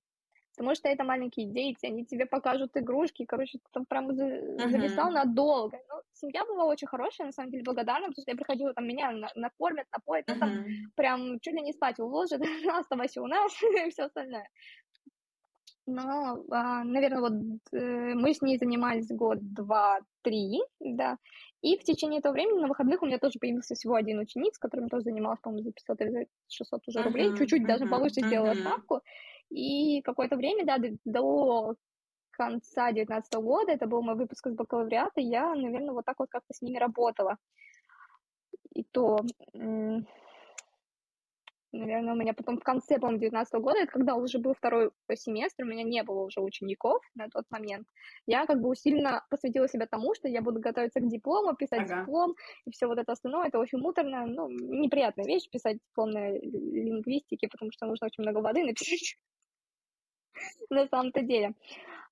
Потому 0.57 0.77
что 0.77 0.89
это 0.89 1.03
маленькие 1.03 1.47
дети, 1.47 1.87
они 1.87 2.07
тебе 2.07 2.27
покажут 2.27 2.77
игрушки, 2.77 3.25
короче, 3.25 3.59
ты 3.59 3.65
там 3.73 3.87
прям 3.87 4.15
зависал 4.15 5.09
uh-huh. 5.09 5.25
надолго. 5.25 5.81
Ну, 5.89 5.97
семья 6.13 6.45
была 6.45 6.67
очень 6.67 6.87
хорошая, 6.87 7.27
на 7.27 7.33
самом 7.33 7.51
деле, 7.51 7.65
благодарна, 7.65 8.07
потому 8.07 8.23
что 8.23 8.31
я 8.31 8.37
приходила, 8.37 8.73
там, 8.73 8.87
меня 8.87 9.11
накормят, 9.35 9.87
напоят, 9.93 10.29
uh-huh. 10.29 10.35
ну, 10.35 10.41
там, 10.41 10.65
прям 10.95 11.41
чуть 11.41 11.55
ли 11.55 11.61
не 11.61 11.73
спать 11.73 11.99
уложат, 11.99 12.41
оставайся 12.73 13.21
у 13.21 13.27
нас, 13.27 13.53
и 13.87 13.91
все 13.91 14.05
остальное. 14.05 14.49
Но, 15.87 16.43
а, 16.51 16.83
наверное, 16.85 17.21
вот 17.21 17.33
э, 17.73 18.15
мы 18.15 18.33
с 18.33 18.41
ней 18.41 18.57
занимались 18.59 19.09
год, 19.09 19.39
два, 19.41 20.01
три, 20.23 20.63
да, 20.81 21.19
И 21.61 21.77
в 21.77 21.85
течение 21.85 22.21
этого 22.21 22.33
времени 22.33 22.61
на 22.61 22.69
выходных 22.69 23.03
у 23.03 23.07
меня 23.07 23.19
тоже 23.19 23.39
появился 23.39 23.75
всего 23.75 23.95
один 23.95 24.19
ученик, 24.19 24.55
с 24.55 24.59
которым 24.59 24.89
тоже 24.89 25.05
занималась, 25.05 25.41
по-моему, 25.41 25.65
за 25.65 25.73
500 25.73 26.01
или 26.01 26.11
за 26.11 26.25
600 26.49 26.89
уже 26.89 27.03
рублей, 27.03 27.29
uh-huh, 27.29 27.37
чуть-чуть 27.37 27.63
uh-huh, 27.63 27.67
даже 27.67 27.87
повыше 27.87 28.21
uh-huh. 28.21 28.27
сделала 28.27 28.55
ставку. 28.55 29.03
И 29.51 30.01
какое-то 30.03 30.37
время, 30.37 30.65
да, 30.65 30.79
до 31.05 31.75
конца 32.31 32.91
2019 32.91 33.35
года, 33.35 33.73
это 33.73 33.87
был 33.87 34.03
мой 34.03 34.15
выпуск 34.15 34.47
из 34.47 34.55
бакалавриата, 34.55 35.21
я, 35.21 35.55
наверное, 35.55 35.93
вот 35.93 36.07
так 36.07 36.19
вот 36.19 36.31
как-то 36.31 36.55
с 36.55 36.63
ними 36.63 36.79
работала. 36.79 37.37
И 38.75 38.85
то 38.85 39.21
наверное, 41.75 42.15
у 42.15 42.17
меня 42.17 42.35
потом 42.35 42.59
в 42.59 42.63
конце, 42.63 42.99
по-моему, 42.99 43.21
19 43.21 43.55
года, 43.55 43.79
это 43.81 43.93
когда 43.93 44.15
уже 44.15 44.39
был 44.39 44.55
второй 44.55 44.91
семестр, 45.15 45.65
у 45.65 45.67
меня 45.67 45.83
не 45.83 46.03
было 46.03 46.23
уже 46.23 46.41
учеников 46.41 47.03
на 47.15 47.29
тот 47.29 47.45
момент, 47.51 47.87
я 48.27 48.47
как 48.47 48.61
бы 48.61 48.69
усиленно 48.69 49.25
посвятила 49.31 49.69
себя 49.69 49.87
тому, 49.87 50.15
что 50.15 50.29
я 50.29 50.41
буду 50.43 50.61
готовиться 50.61 51.01
к 51.01 51.09
диплому, 51.09 51.55
писать 51.57 51.91
ага. 51.91 52.01
диплом, 52.01 52.35
и 52.67 52.71
все 52.71 52.87
вот 52.87 52.99
это 52.99 53.13
остальное, 53.13 53.49
это 53.49 53.59
очень 53.59 53.79
муторно, 53.79 54.27
ну, 54.27 54.49
неприятная 54.49 55.27
вещь 55.27 55.49
писать 55.51 55.79
диплом 55.89 56.11
на 56.11 56.31
лингвистике, 56.31 57.49
потому 57.49 57.71
что 57.73 57.87
нужно 57.87 58.07
очень 58.07 58.23
много 58.23 58.39
воды 58.39 58.65
написать 58.65 59.17
на 60.71 60.87
самом-то 60.87 61.23
деле. 61.23 61.55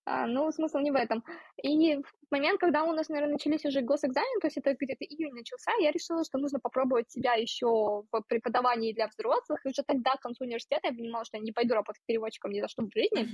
А, 0.05 0.27
ну, 0.27 0.51
смысл 0.51 0.79
не 0.79 0.91
в 0.91 0.97
этом. 0.97 1.23
И 1.63 1.97
в 1.97 2.31
момент, 2.31 2.59
когда 2.59 2.83
у 2.85 2.93
нас, 2.93 3.09
наверное, 3.09 3.35
начались 3.35 3.65
уже 3.65 3.83
госэкзамены, 3.83 4.41
то 4.41 4.49
есть 4.49 4.57
это 4.57 4.75
где-то 4.75 5.05
июнь 5.05 5.33
начался, 5.33 5.71
я 5.81 5.93
решила, 5.93 6.25
что 6.25 6.39
нужно 6.39 6.59
попробовать 6.59 7.11
себя 7.11 7.35
еще 7.35 8.03
в 8.11 8.23
преподавании 8.27 8.93
для 8.93 9.07
взрослых. 9.07 9.65
И 9.65 9.69
уже 9.69 9.83
тогда, 9.87 10.17
к 10.17 10.21
концу 10.21 10.45
университета, 10.45 10.89
я 10.89 10.93
понимала, 10.93 11.25
что 11.25 11.37
я 11.37 11.43
не 11.43 11.53
пойду 11.53 11.75
работать 11.75 12.03
переводчиком 12.07 12.51
ни 12.51 12.61
за 12.61 12.69
что 12.69 12.83
в 12.83 12.93
жизни. 12.93 13.29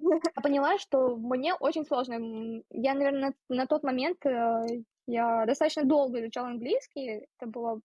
Я 0.34 0.42
поняла, 0.42 0.78
что 0.78 1.16
мне 1.16 1.54
очень 1.54 1.84
сложно. 1.84 2.62
Я, 2.70 2.94
наверное, 2.94 3.34
на 3.48 3.66
тот 3.66 3.82
момент 3.84 4.24
э, 4.26 4.66
я 5.06 5.44
достаточно 5.46 5.84
долго 5.84 6.20
изучала 6.20 6.48
английский. 6.48 7.26
Это 7.38 7.50
было 7.50 7.80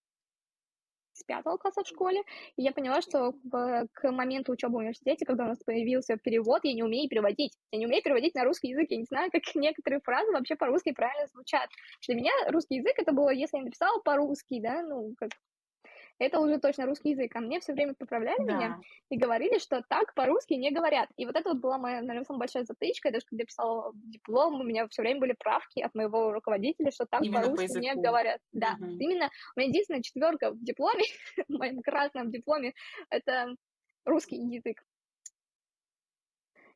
с 1.16 1.24
пятого 1.24 1.56
класса 1.56 1.82
в 1.82 1.88
школе, 1.88 2.22
и 2.56 2.62
я 2.62 2.72
поняла, 2.72 3.00
что 3.00 3.32
к 3.92 4.10
моменту 4.10 4.52
учебы 4.52 4.74
в 4.74 4.78
университете, 4.78 5.24
когда 5.24 5.44
у 5.44 5.48
нас 5.48 5.58
появился 5.64 6.16
перевод, 6.16 6.60
я 6.64 6.74
не 6.74 6.82
умею 6.82 7.08
переводить. 7.08 7.54
Я 7.72 7.78
не 7.78 7.86
умею 7.86 8.02
переводить 8.02 8.34
на 8.34 8.44
русский 8.44 8.68
язык, 8.68 8.90
я 8.90 8.98
не 8.98 9.04
знаю, 9.04 9.30
как 9.30 9.42
некоторые 9.54 10.00
фразы 10.00 10.32
вообще 10.32 10.56
по-русски 10.56 10.92
правильно 10.92 11.26
звучат. 11.28 11.68
Для 12.06 12.16
меня 12.16 12.32
русский 12.48 12.76
язык 12.76 12.94
это 12.98 13.12
было, 13.12 13.30
если 13.30 13.58
я 13.58 13.64
написала 13.64 14.00
по-русски, 14.00 14.60
да, 14.60 14.82
ну, 14.82 15.14
как 15.18 15.30
это 16.18 16.40
уже 16.40 16.58
точно 16.58 16.86
русский 16.86 17.10
язык. 17.10 17.34
А 17.34 17.40
мне 17.40 17.60
все 17.60 17.72
время 17.72 17.94
поправляли 17.94 18.44
да. 18.44 18.56
меня 18.56 18.80
и 19.10 19.16
говорили, 19.16 19.58
что 19.58 19.82
так 19.88 20.14
по-русски 20.14 20.54
не 20.54 20.70
говорят. 20.70 21.08
И 21.16 21.26
вот 21.26 21.36
это 21.36 21.50
вот 21.50 21.58
была 21.58 21.78
моя, 21.78 22.00
наверное, 22.00 22.24
самая 22.24 22.40
большая 22.40 22.64
затычка. 22.64 23.10
Даже 23.10 23.26
когда 23.26 23.42
я 23.42 23.46
писала 23.46 23.92
диплом, 23.94 24.60
у 24.60 24.64
меня 24.64 24.86
все 24.88 25.02
время 25.02 25.20
были 25.20 25.34
правки 25.38 25.80
от 25.80 25.94
моего 25.94 26.32
руководителя, 26.32 26.90
что 26.90 27.06
так 27.06 27.20
по-русски 27.20 27.74
по 27.74 27.78
не 27.78 27.94
говорят. 27.94 28.40
Да, 28.52 28.76
угу. 28.80 28.96
именно 28.98 29.30
у 29.54 29.60
меня 29.60 29.68
единственная 29.68 30.02
четверка 30.02 30.50
в 30.50 30.62
дипломе, 30.62 31.04
в 31.48 31.52
моем 31.52 31.82
красном 31.82 32.30
дипломе, 32.30 32.72
это 33.10 33.54
русский 34.04 34.36
язык 34.36 34.82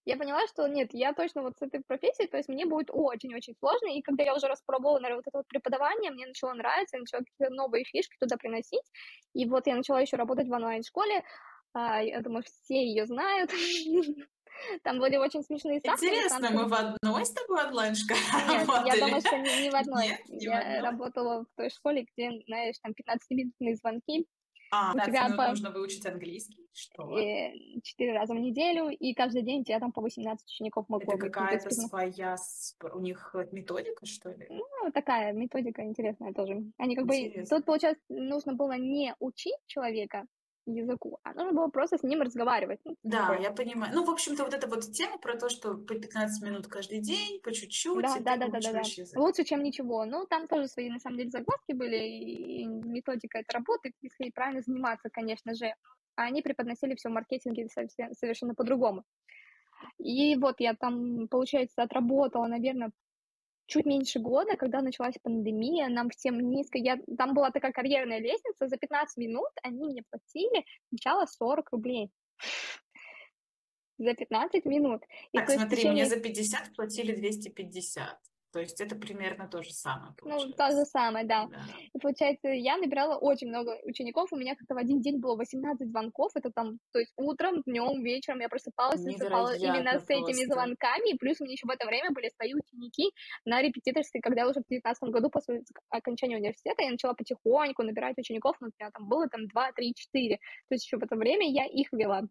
я 0.05 0.17
поняла, 0.17 0.47
что 0.47 0.67
нет, 0.67 0.91
я 0.93 1.13
точно 1.13 1.43
вот 1.43 1.59
с 1.59 1.63
этой 1.63 1.83
профессией, 1.87 2.29
то 2.29 2.37
есть 2.37 2.49
мне 2.49 2.67
будет 2.67 2.89
очень-очень 2.91 3.55
сложно, 3.59 3.89
и 3.89 4.03
когда 4.03 4.25
я 4.25 4.35
уже 4.35 4.47
распробовала, 4.47 4.99
наверное, 4.99 5.19
вот 5.19 5.29
это 5.29 5.39
вот 5.39 5.49
преподавание, 5.49 6.11
мне 6.11 6.27
начало 6.27 6.55
нравиться, 6.55 6.97
я 6.97 7.01
начала 7.01 7.21
какие-то 7.21 7.55
новые 7.55 7.85
фишки 7.85 8.17
туда 8.19 8.37
приносить, 8.37 8.85
и 9.35 9.47
вот 9.47 9.67
я 9.67 9.77
начала 9.77 10.01
еще 10.01 10.17
работать 10.17 10.49
в 10.49 10.53
онлайн-школе, 10.53 11.25
а, 11.73 12.03
я 12.03 12.21
думаю, 12.21 12.43
все 12.45 12.85
ее 12.85 13.07
знают, 13.07 13.51
Там 14.83 14.99
были 14.99 15.17
очень 15.17 15.43
смешные 15.43 15.81
ставки. 15.81 16.05
Интересно, 16.05 16.51
мы 16.51 16.67
в 16.67 16.75
одной 16.75 17.25
с 17.25 17.33
тобой 17.33 17.65
онлайн-школе 17.67 18.21
Нет, 18.49 18.69
я 18.87 19.07
думаю, 19.07 19.21
что 19.21 19.39
не, 19.39 19.63
не 19.63 19.71
в 19.71 19.75
одной. 19.75 20.09
Нет, 20.09 20.29
не 20.29 20.45
я 20.45 20.51
в 20.51 20.61
одной. 20.61 20.81
работала 20.81 21.45
в 21.45 21.57
той 21.57 21.71
школе, 21.71 22.07
где, 22.13 22.31
знаешь, 22.47 22.77
там 22.83 22.93
15-минутные 22.93 23.77
звонки, 23.77 24.27
а, 24.71 24.93
у 24.95 24.99
тебя 24.99 25.29
по... 25.37 25.49
нужно 25.49 25.71
выучить 25.71 26.07
английский? 26.07 26.69
Что? 26.73 27.17
Четыре 27.83 28.13
раза 28.13 28.35
в 28.35 28.39
неделю, 28.39 28.89
и 28.89 29.13
каждый 29.15 29.43
день 29.43 29.63
у 29.63 29.65
тебя 29.65 29.81
там 29.81 29.93
по 29.93 30.01
18 30.01 30.47
учеников 30.47 30.89
могло 30.89 31.15
Это 31.15 31.27
какая-то 31.27 31.71
своя, 31.71 32.37
у 32.93 33.01
них 33.01 33.35
методика, 33.53 34.07
что 34.07 34.31
ли? 34.31 34.47
Ну, 34.49 34.91
такая 34.93 35.33
методика 35.33 35.83
интересная 35.83 36.33
тоже. 36.33 36.63
Они 36.79 36.95
как 36.95 37.07
Интересно. 37.07 37.43
бы, 37.43 37.49
тут, 37.49 37.65
получается, 37.65 38.03
нужно 38.09 38.55
было 38.55 38.77
не 38.77 39.15
учить 39.19 39.59
человека, 39.67 40.27
языку, 40.75 41.19
а 41.23 41.35
нужно 41.35 41.53
было 41.53 41.69
просто 41.69 41.99
с 41.99 42.03
ним 42.03 42.23
разговаривать. 42.23 42.81
Ну, 42.85 42.97
да, 43.03 43.37
я 43.41 43.51
понимаю. 43.51 43.93
Ну, 43.95 44.05
в 44.05 44.11
общем-то, 44.11 44.45
вот 44.45 44.55
эта 44.55 44.67
вот 44.67 44.93
тема 44.93 45.19
про 45.19 45.37
то, 45.37 45.49
что 45.49 45.75
по 45.75 45.95
15 45.95 46.43
минут 46.43 46.67
каждый 46.67 47.01
день, 47.01 47.41
по 47.41 47.53
чуть-чуть, 47.53 48.03
да, 48.03 48.17
да, 48.21 48.37
да, 48.37 48.49
да, 48.49 48.61
да, 48.61 48.73
да. 48.73 49.21
Лучше, 49.21 49.45
чем 49.45 49.63
ничего. 49.63 50.05
Ну, 50.05 50.27
там 50.27 50.49
тоже 50.49 50.69
свои, 50.69 50.91
на 50.91 50.99
самом 50.99 51.19
деле, 51.19 51.31
загвоздки 51.31 51.73
были, 51.73 51.97
и 51.97 52.67
методика 52.67 53.39
это 53.39 53.53
работает, 53.55 53.95
если 54.03 54.31
правильно 54.31 54.63
заниматься, 54.63 55.09
конечно 55.11 55.55
же. 55.55 55.75
А 56.17 56.25
они 56.25 56.43
преподносили 56.43 56.95
все 56.95 57.09
в 57.09 57.13
маркетинге 57.13 57.69
совершенно 58.13 58.55
по-другому. 58.55 59.05
И 59.99 60.37
вот 60.37 60.57
я 60.61 60.75
там, 60.75 61.29
получается, 61.29 61.83
отработала, 61.83 62.47
наверное, 62.47 62.91
чуть 63.71 63.87
меньше 63.87 64.19
года, 64.19 64.57
когда 64.57 64.83
началась 64.83 65.15
пандемия, 65.23 65.89
нам 65.89 66.11
всем 66.11 66.39
низко, 66.51 66.77
я, 66.79 66.99
там 67.17 67.35
была 67.35 67.51
такая 67.51 67.73
карьерная 67.73 68.19
лестница, 68.19 68.69
за 68.69 68.77
15 68.77 69.17
минут 69.17 69.51
они 69.63 69.85
мне 69.85 70.03
платили 70.11 70.65
сначала 70.89 71.27
40 71.27 71.71
рублей 71.71 72.11
за 73.99 74.15
15 74.15 74.65
минут. 74.65 75.03
И 75.33 75.39
так, 75.39 75.51
смотри, 75.51 75.77
течение... 75.77 75.93
мне 75.93 76.07
за 76.07 76.21
50 76.21 76.75
платили 76.75 77.15
250. 77.15 78.19
То 78.53 78.61
есть 78.61 78.81
это 78.81 78.97
примерно 78.97 79.49
то 79.49 79.63
же 79.63 79.73
самое. 79.73 80.11
Ну, 80.11 80.15
получается. 80.17 80.49
Ну, 80.49 80.55
то 80.55 80.71
же 80.77 80.85
самое, 80.85 81.25
да. 81.25 81.47
да. 81.47 81.65
И 81.93 81.99
получается, 81.99 82.49
я 82.49 82.77
набирала 82.77 83.17
очень 83.17 83.49
много 83.49 83.79
учеников. 83.85 84.33
У 84.33 84.37
меня 84.37 84.57
как-то 84.57 84.75
в 84.75 84.79
один 84.79 85.01
день 85.01 85.21
было 85.21 85.37
18 85.37 85.89
звонков. 85.89 86.33
Это 86.35 86.51
там, 86.51 86.79
то 86.93 86.99
есть 86.99 87.13
утром, 87.17 87.63
днем, 87.63 88.03
вечером 88.03 88.41
я 88.41 88.49
просыпалась, 88.49 89.01
засыпала 89.01 89.55
именно 89.57 90.01
с 90.01 90.05
этими 90.09 90.47
просто. 90.47 90.55
звонками. 90.55 91.15
И 91.15 91.19
плюс 91.19 91.41
у 91.41 91.45
меня 91.45 91.53
еще 91.53 91.67
в 91.67 91.71
это 91.71 91.87
время 91.87 92.11
были 92.11 92.29
свои 92.35 92.55
ученики 92.55 93.13
на 93.45 93.63
репетиторской, 93.63 94.21
когда 94.21 94.43
уже 94.43 94.61
в 94.61 94.67
2019 94.69 95.03
году 95.11 95.31
после 95.31 95.63
окончания 95.89 96.37
университета 96.37 96.83
я 96.83 96.91
начала 96.91 97.15
потихоньку 97.15 97.83
набирать 97.85 98.19
учеников. 98.19 98.57
Ну, 98.61 98.69
у 98.69 98.71
меня 98.81 98.91
там 98.91 99.09
было 99.09 99.29
там 99.29 99.47
2, 99.47 99.73
3, 99.73 99.95
4. 99.95 100.37
То 100.37 100.75
есть 100.75 100.85
еще 100.85 100.99
в 100.99 101.05
это 101.05 101.15
время 101.15 101.49
я 101.49 101.67
их 101.67 101.93
вела. 101.93 102.23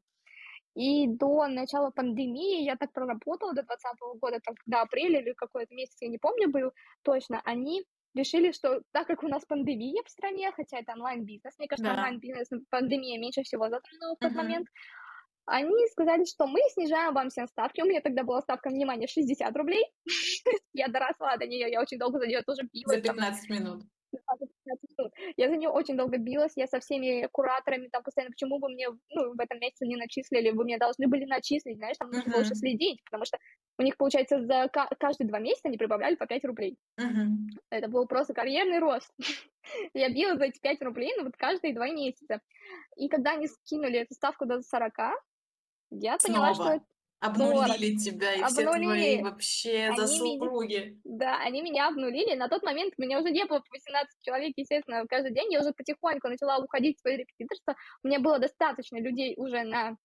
И 0.79 1.07
до 1.07 1.45
начала 1.47 1.91
пандемии 1.91 2.63
я 2.63 2.77
так 2.77 2.93
проработала 2.93 3.53
до 3.53 3.63
2020 3.63 4.21
года, 4.21 4.39
там, 4.39 4.55
до 4.65 4.81
апреля 4.81 5.19
или 5.19 5.33
какой-то 5.33 5.75
месяц, 5.75 5.97
я 5.99 6.07
не 6.07 6.17
помню, 6.17 6.49
был 6.49 6.71
точно, 7.03 7.41
они 7.43 7.83
решили, 8.15 8.53
что 8.53 8.81
так 8.93 9.05
как 9.07 9.23
у 9.23 9.27
нас 9.27 9.43
пандемия 9.45 10.01
в 10.05 10.09
стране, 10.09 10.49
хотя 10.55 10.79
это 10.79 10.93
онлайн-бизнес, 10.93 11.59
мне 11.59 11.67
кажется, 11.67 11.91
да. 11.91 11.97
онлайн-бизнес, 11.97 12.47
пандемия 12.69 13.19
меньше 13.19 13.43
всего 13.43 13.67
затронула 13.67 14.15
в 14.15 14.19
тот 14.19 14.31
uh-huh. 14.31 14.35
момент, 14.35 14.67
они 15.47 15.85
сказали, 15.91 16.23
что 16.23 16.47
мы 16.47 16.61
снижаем 16.69 17.13
вам 17.13 17.29
все 17.29 17.45
ставки. 17.47 17.81
У 17.81 17.85
меня 17.85 17.99
тогда 18.01 18.23
была 18.23 18.39
ставка, 18.41 18.69
внимание, 18.69 19.07
60 19.07 19.57
рублей. 19.57 19.83
я 20.73 20.87
доросла 20.87 21.35
до 21.37 21.45
нее, 21.45 21.69
я 21.69 21.81
очень 21.81 21.97
долго 21.97 22.19
за 22.19 22.27
нее 22.27 22.41
тоже 22.43 22.69
билась. 22.71 22.95
За 22.95 23.01
15 23.01 23.47
там. 23.47 23.57
минут. 23.57 23.83
Я 25.37 25.49
за 25.49 25.57
нее 25.57 25.69
очень 25.69 25.97
долго 25.97 26.17
билась, 26.17 26.53
я 26.55 26.67
со 26.67 26.79
всеми 26.79 27.27
кураторами 27.31 27.87
там 27.87 28.03
постоянно, 28.03 28.31
почему 28.31 28.59
вы 28.59 28.69
мне 28.69 28.87
ну, 28.89 29.33
в 29.33 29.39
этом 29.39 29.59
месяце 29.59 29.85
не 29.85 29.95
начислили, 29.95 30.51
вы 30.51 30.63
мне 30.63 30.77
должны 30.77 31.07
были 31.07 31.25
начислить, 31.25 31.77
знаешь, 31.77 31.97
там 31.97 32.09
нужно 32.09 32.29
uh-huh. 32.29 32.35
больше 32.35 32.55
следить, 32.55 33.03
потому 33.05 33.25
что 33.25 33.37
у 33.77 33.81
них, 33.81 33.97
получается, 33.97 34.43
за 34.45 34.69
каждые 34.99 35.27
два 35.27 35.39
месяца 35.39 35.67
они 35.67 35.77
прибавляли 35.77 36.15
по 36.15 36.27
5 36.27 36.45
рублей. 36.45 36.77
Uh-huh. 36.99 37.27
Это 37.69 37.87
был 37.87 38.05
просто 38.07 38.33
карьерный 38.33 38.79
рост. 38.79 39.11
я 39.93 40.09
била 40.09 40.37
за 40.37 40.45
эти 40.45 40.59
5 40.59 40.81
рублей, 40.81 41.13
ну 41.17 41.23
вот 41.25 41.35
каждые 41.37 41.73
два 41.73 41.89
месяца. 41.89 42.41
И 42.97 43.07
когда 43.07 43.31
они 43.31 43.47
скинули 43.47 43.99
эту 43.99 44.13
ставку 44.13 44.45
до 44.45 44.61
40, 44.61 44.93
я 45.91 46.17
поняла, 46.17 46.53
Снова. 46.53 46.75
что 46.75 46.85
Обнулили 47.21 47.97
тебя 47.97 48.33
и 48.33 48.43
все 48.43 48.63
твои 48.63 49.21
вообще 49.21 49.87
они 49.87 49.97
заслуги. 49.97 50.75
Меня, 50.75 51.17
да, 51.17 51.39
они 51.41 51.61
меня 51.61 51.89
обнулили. 51.89 52.35
На 52.35 52.47
тот 52.47 52.63
момент 52.63 52.93
у 52.97 53.01
меня 53.01 53.19
уже 53.19 53.29
не 53.31 53.45
было 53.45 53.61
18 53.69 54.09
человек, 54.21 54.53
естественно, 54.55 55.05
каждый 55.05 55.33
день. 55.33 55.51
Я 55.51 55.59
уже 55.59 55.73
потихоньку 55.73 56.29
начала 56.29 56.59
уходить 56.59 56.97
в 56.97 57.01
свои 57.01 57.17
репетиторства. 57.17 57.75
У 58.03 58.07
меня 58.07 58.19
было 58.19 58.39
достаточно 58.39 59.01
людей 59.01 59.33
уже 59.37 59.63
на 59.63 59.97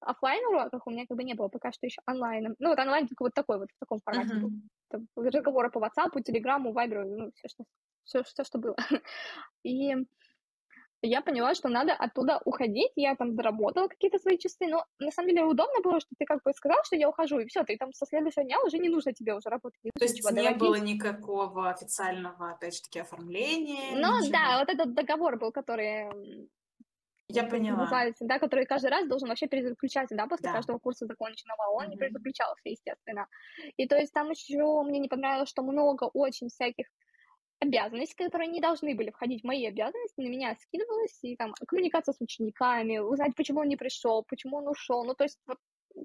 офлайн 0.00 0.44
уроках, 0.46 0.86
у 0.86 0.90
меня 0.90 1.06
как 1.06 1.16
бы 1.16 1.24
не 1.24 1.34
было 1.34 1.48
пока 1.48 1.72
что 1.72 1.86
еще 1.86 2.00
онлайном. 2.06 2.54
Ну, 2.58 2.68
вот 2.68 2.78
онлайн 2.78 3.08
только 3.08 3.24
вот 3.24 3.34
такой 3.34 3.58
вот, 3.58 3.68
в 3.74 3.78
таком 3.80 3.98
формате 4.04 4.34
uh-huh. 4.34 4.98
был. 5.14 5.24
разговоры 5.24 5.70
по 5.70 5.78
WhatsApp, 5.78 6.12
Telegram, 6.14 6.62
Viber, 6.62 7.04
ну, 7.04 7.30
все, 7.34 7.48
что, 7.48 7.64
все, 8.04 8.22
все, 8.22 8.44
что 8.44 8.58
было. 8.58 8.76
И 9.64 9.94
я 11.02 11.20
поняла, 11.20 11.54
что 11.54 11.68
надо 11.68 11.92
оттуда 11.92 12.40
уходить, 12.44 12.92
я 12.96 13.14
там 13.14 13.34
заработала 13.34 13.88
какие-то 13.88 14.18
свои 14.18 14.38
часы, 14.38 14.66
но 14.66 14.84
на 14.98 15.10
самом 15.10 15.28
деле 15.28 15.44
удобно 15.44 15.80
было, 15.82 16.00
что 16.00 16.10
ты 16.18 16.24
как 16.24 16.42
бы 16.42 16.52
сказал, 16.52 16.78
что 16.84 16.96
я 16.96 17.08
ухожу, 17.08 17.38
и 17.38 17.46
все, 17.46 17.62
ты 17.64 17.76
там 17.76 17.92
со 17.92 18.06
следующего 18.06 18.44
дня 18.44 18.60
уже 18.64 18.78
не 18.78 18.88
нужно 18.88 19.12
тебе 19.12 19.34
уже 19.34 19.48
работать. 19.48 19.80
То 19.82 20.04
есть 20.04 20.16
не 20.16 20.22
доводить. 20.22 20.58
было 20.58 20.74
никакого 20.76 21.70
официального, 21.70 22.50
опять 22.50 22.74
же 22.74 22.82
таки, 22.82 23.00
оформления? 23.00 23.96
Ну 23.96 24.18
ничего. 24.18 24.32
да, 24.32 24.58
вот 24.60 24.68
этот 24.68 24.94
договор 24.94 25.38
был, 25.38 25.52
который 25.52 26.10
я 27.30 27.44
поняла. 27.44 27.80
Называется, 27.80 28.24
да, 28.24 28.38
который 28.38 28.64
каждый 28.64 28.90
раз 28.90 29.06
должен 29.06 29.28
вообще 29.28 29.46
перезаключаться, 29.46 30.16
да, 30.16 30.26
после 30.26 30.48
да. 30.48 30.54
каждого 30.54 30.78
курса 30.78 31.06
законченного, 31.06 31.70
он 31.74 31.84
mm-hmm. 31.84 31.90
не 31.90 31.96
перезаключался, 31.96 32.62
естественно. 32.64 33.26
И 33.76 33.86
то 33.86 33.96
есть 33.96 34.12
там 34.14 34.30
еще 34.30 34.82
мне 34.82 34.98
не 34.98 35.08
понравилось, 35.08 35.50
что 35.50 35.62
много 35.62 36.04
очень 36.04 36.48
всяких 36.48 36.86
обязанности, 37.60 38.14
которые 38.14 38.48
не 38.48 38.60
должны 38.60 38.94
были 38.94 39.10
входить 39.10 39.42
в 39.42 39.46
мои 39.46 39.66
обязанности, 39.66 40.20
на 40.20 40.28
меня 40.28 40.54
скидывалось, 40.54 41.18
и 41.22 41.36
там 41.36 41.52
коммуникация 41.66 42.12
с 42.12 42.20
учениками, 42.20 42.98
узнать, 42.98 43.34
почему 43.36 43.60
он 43.60 43.68
не 43.68 43.76
пришел, 43.76 44.24
почему 44.28 44.58
он 44.58 44.68
ушел. 44.68 45.04
Ну, 45.04 45.14
то 45.14 45.24
есть 45.24 45.38
вот 45.46 45.58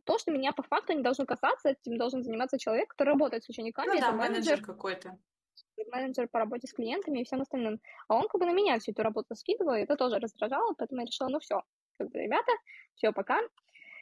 то, 0.05 0.17
что 0.17 0.31
меня 0.31 0.51
по 0.51 0.63
факту 0.63 0.93
не 0.93 1.03
должно 1.03 1.25
касаться, 1.25 1.69
этим 1.69 1.97
должен 1.97 2.23
заниматься 2.23 2.57
человек, 2.57 2.89
который 2.89 3.09
работает 3.09 3.43
с 3.43 3.49
учениками. 3.49 3.93
Ну 3.93 3.99
да, 3.99 4.11
менеджер, 4.11 4.33
менеджер 4.33 4.65
какой-то. 4.65 5.17
Менеджер 5.91 6.27
по 6.27 6.39
работе 6.39 6.67
с 6.67 6.73
клиентами 6.73 7.19
и 7.19 7.23
всем 7.23 7.41
остальным. 7.41 7.79
А 8.07 8.15
он 8.15 8.27
как 8.27 8.39
бы 8.39 8.45
на 8.45 8.53
меня 8.53 8.79
всю 8.79 8.91
эту 8.91 9.03
работу 9.03 9.35
скидывал, 9.35 9.75
и 9.75 9.81
это 9.81 9.95
тоже 9.95 10.19
раздражало, 10.19 10.73
поэтому 10.77 11.01
я 11.01 11.05
решила, 11.05 11.29
ну 11.29 11.39
все, 11.39 11.61
ребята, 11.99 12.51
все, 12.95 13.11
пока. 13.11 13.39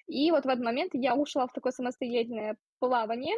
И 0.08 0.32
вот 0.32 0.46
в 0.46 0.48
этот 0.48 0.64
момент 0.64 0.92
я 0.94 1.16
ушла 1.16 1.48
в 1.48 1.54
такое 1.54 1.72
самостоятельное 1.72 2.58
плавание. 2.82 3.36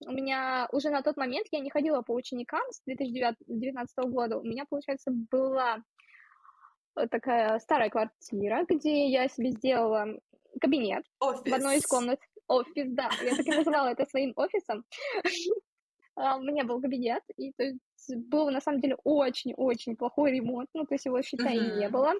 У 0.00 0.10
меня 0.10 0.68
уже 0.72 0.90
на 0.90 1.02
тот 1.02 1.16
момент 1.16 1.46
я 1.52 1.60
не 1.60 1.70
ходила 1.70 2.02
по 2.02 2.12
ученикам 2.12 2.62
с 2.70 2.82
2019 2.86 3.98
года. 4.10 4.38
У 4.38 4.44
меня, 4.44 4.64
получается, 4.68 5.10
была 5.30 5.78
такая 7.10 7.58
старая 7.58 7.90
квартира, 7.90 8.64
где 8.68 9.06
я 9.08 9.28
себе 9.28 9.50
сделала 9.50 10.06
кабинет 10.60 11.04
офис. 11.20 11.50
в 11.50 11.54
одной 11.54 11.76
из 11.76 11.86
комнат. 11.86 12.20
Офис, 12.48 12.86
да. 12.92 13.10
Я 13.22 13.36
так 13.36 13.46
и 13.46 13.50
называла 13.50 13.88
это 13.88 14.06
своим 14.06 14.32
офисом. 14.36 14.84
А, 16.18 16.38
у 16.38 16.40
меня 16.40 16.64
был 16.64 16.80
кабинет, 16.80 17.22
и 17.36 17.52
то 17.52 17.62
есть 17.62 17.78
был 18.30 18.50
на 18.50 18.62
самом 18.62 18.80
деле 18.80 18.96
очень-очень 19.04 19.96
плохой 19.96 20.32
ремонт, 20.32 20.70
ну, 20.72 20.86
то 20.86 20.94
есть 20.94 21.04
его, 21.04 21.20
считай, 21.20 21.58
не 21.58 21.90
было. 21.90 22.14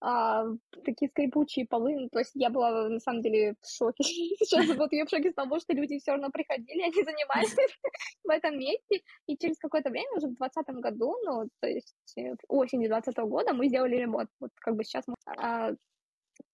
А, 0.00 0.44
такие 0.84 1.10
скрипучие 1.10 1.66
полы, 1.66 1.96
ну, 1.96 2.08
то 2.08 2.20
есть 2.20 2.30
я 2.34 2.50
была 2.50 2.88
на 2.88 3.00
самом 3.00 3.20
деле 3.20 3.54
в 3.60 3.68
шоке. 3.68 4.04
Сейчас 4.04 4.66
вот 4.76 4.92
я 4.92 5.04
в 5.04 5.10
шоке 5.10 5.30
с 5.30 5.34
того, 5.34 5.58
что 5.58 5.72
люди 5.72 5.98
все 5.98 6.12
равно 6.12 6.30
приходили, 6.30 6.82
они 6.82 7.02
занимались 7.02 7.56
в 8.24 8.30
этом 8.30 8.58
месте, 8.58 9.02
и 9.26 9.36
через 9.36 9.58
какое-то 9.58 9.90
время, 9.90 10.10
уже 10.16 10.28
в 10.28 10.36
2020 10.36 10.68
году, 10.76 11.16
ну, 11.24 11.48
то 11.60 11.68
есть 11.68 11.96
э, 12.16 12.34
в 12.34 12.36
осени 12.48 12.86
2020 12.86 13.16
года 13.28 13.52
мы 13.52 13.66
сделали 13.68 13.96
ремонт, 13.96 14.30
вот 14.38 14.50
как 14.60 14.76
бы 14.76 14.84
сейчас 14.84 15.04
мы 15.08 15.14
а, 15.26 15.72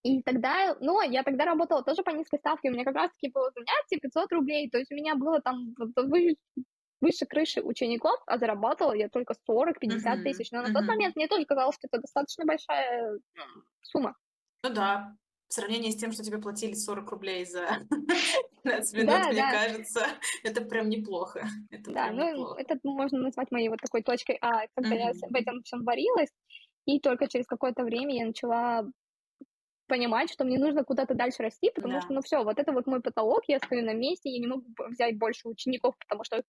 и 0.03 0.23
тогда, 0.23 0.77
ну, 0.81 1.01
я 1.03 1.23
тогда 1.23 1.45
работала 1.45 1.83
тоже 1.83 2.03
по 2.03 2.11
низкой 2.11 2.39
ставке, 2.39 2.71
у 2.71 2.73
меня 2.73 2.85
как 2.85 2.95
раз-таки 2.95 3.31
было 3.31 3.51
занятие 3.55 4.01
500 4.01 4.33
рублей, 4.33 4.71
то 4.71 4.79
есть 4.79 4.91
у 4.93 4.95
меня 4.95 5.17
было 5.17 5.41
там 5.41 5.75
вы, 5.97 6.37
выше 7.05 7.27
крыши 7.27 7.61
учеников, 7.61 8.19
а 8.27 8.39
зарабатывала 8.39 8.95
я 8.95 9.09
только 9.09 9.35
40-50 9.49 9.75
uh-huh, 9.75 10.23
тысяч. 10.23 10.51
Но 10.51 10.63
на 10.63 10.69
uh-huh. 10.69 10.73
тот 10.73 10.85
момент 10.87 11.17
мне 11.17 11.29
тоже 11.29 11.45
казалось, 11.45 11.77
что 11.77 11.87
это 11.87 12.01
достаточно 12.01 12.45
большая 12.45 13.19
сумма. 13.83 14.17
Ну 14.63 14.71
да, 14.71 15.15
в 15.49 15.53
сравнении 15.53 15.91
с 15.91 15.97
тем, 15.97 16.13
что 16.13 16.25
тебе 16.25 16.39
платили 16.39 16.73
40 16.75 17.11
рублей 17.11 17.45
за 17.45 17.67
15 18.65 18.95
минут, 18.95 19.07
да, 19.07 19.29
мне 19.29 19.43
да. 19.43 19.53
кажется, 19.53 20.07
это 20.43 20.63
прям 20.63 20.89
неплохо. 20.89 21.47
Это 21.71 21.93
да, 21.93 22.05
прям 22.05 22.17
ну, 22.17 22.31
неплохо. 22.31 22.61
это 22.61 22.79
можно 22.83 23.19
назвать 23.19 23.51
моей 23.51 23.69
вот 23.69 23.81
такой 23.81 24.03
точкой 24.03 24.39
А, 24.41 24.67
когда 24.75 24.97
uh-huh. 24.97 25.13
я 25.21 25.29
в 25.29 25.35
этом 25.35 25.63
всем 25.63 25.85
варилась, 25.85 26.31
и 26.87 27.01
только 27.01 27.29
через 27.29 27.47
какое-то 27.47 27.85
время 27.85 28.17
я 28.17 28.27
начала 28.27 28.85
понимать, 29.87 30.33
что 30.33 30.45
мне 30.45 30.59
нужно 30.59 30.83
куда-то 30.83 31.15
дальше 31.15 31.43
расти, 31.43 31.71
потому 31.75 31.95
да. 31.95 32.01
что, 32.01 32.15
ну 32.15 32.23
все, 32.23 32.43
вот 32.43 32.59
это 32.59 32.73
вот 32.73 32.87
мой 32.87 33.03
потолок, 33.03 33.43
я 33.49 33.59
стою 33.59 33.85
на 33.85 33.93
месте, 33.93 34.31
я 34.31 34.41
не 34.41 34.47
могу 34.47 34.65
взять 34.89 35.19
больше 35.19 35.49
учеников, 35.49 35.95
потому 35.99 36.25
что 36.25 36.43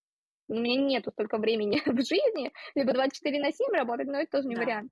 у 0.48 0.54
меня 0.54 0.82
нету 0.82 1.12
столько 1.12 1.38
времени 1.38 1.82
в 1.86 1.98
жизни, 1.98 2.52
либо 2.76 2.94
24 2.94 3.40
на 3.40 3.52
7 3.52 3.68
работать, 3.74 4.08
но 4.08 4.20
это 4.20 4.38
тоже 4.38 4.48
не 4.48 4.56
да. 4.56 4.62
вариант. 4.62 4.92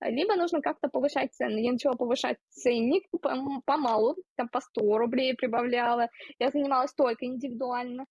Либо 0.00 0.36
нужно 0.36 0.60
как-то 0.60 0.88
повышать 0.88 1.32
цены. 1.32 1.64
Я 1.64 1.72
начала 1.72 1.94
повышать 1.94 2.36
ценник 2.50 3.04
помалу, 3.64 4.16
там 4.36 4.48
по 4.48 4.60
100 4.60 4.98
рублей 4.98 5.34
прибавляла. 5.34 6.08
Я 6.38 6.50
занималась 6.50 6.92
только 6.92 7.24
индивидуально. 7.24 8.04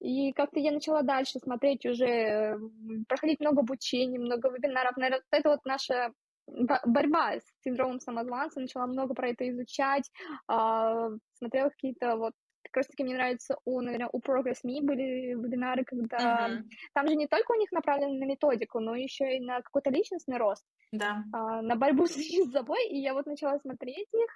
И 0.00 0.32
как-то 0.32 0.58
я 0.58 0.72
начала 0.72 1.02
дальше 1.02 1.38
смотреть 1.38 1.84
уже, 1.84 2.58
проходить 3.06 3.40
много 3.40 3.60
обучений, 3.60 4.18
много 4.18 4.48
вебинаров. 4.48 4.96
Наверное, 4.96 5.22
это 5.30 5.50
вот 5.50 5.60
наша 5.66 6.12
борьба 6.46 7.34
с 7.34 7.44
синдромом 7.62 8.00
самозванца, 8.00 8.60
начала 8.60 8.86
много 8.86 9.14
про 9.14 9.28
это 9.28 9.48
изучать, 9.50 10.10
а, 10.48 11.10
смотрела 11.34 11.68
какие-то 11.68 12.16
вот 12.16 12.32
как 12.70 12.78
раз 12.78 12.86
таки 12.86 13.02
мне 13.02 13.14
нравится 13.14 13.56
у, 13.64 13.80
наверное, 13.80 14.08
у 14.12 14.20
Progress 14.20 14.58
Me 14.64 14.80
были 14.80 15.34
вебинары, 15.34 15.84
когда 15.84 16.48
uh-huh. 16.48 16.62
там 16.94 17.08
же 17.08 17.16
не 17.16 17.26
только 17.26 17.52
у 17.52 17.56
них 17.56 17.72
направлено 17.72 18.14
на 18.14 18.24
методику, 18.24 18.80
но 18.80 18.94
еще 18.94 19.36
и 19.36 19.40
на 19.40 19.60
какой-то 19.60 19.90
личностный 19.90 20.38
рост, 20.38 20.64
да. 20.92 21.24
а, 21.32 21.62
на 21.62 21.76
борьбу 21.76 22.06
с 22.06 22.52
собой, 22.52 22.88
и 22.88 22.98
я 22.98 23.14
вот 23.14 23.26
начала 23.26 23.58
смотреть 23.58 24.08
их, 24.12 24.30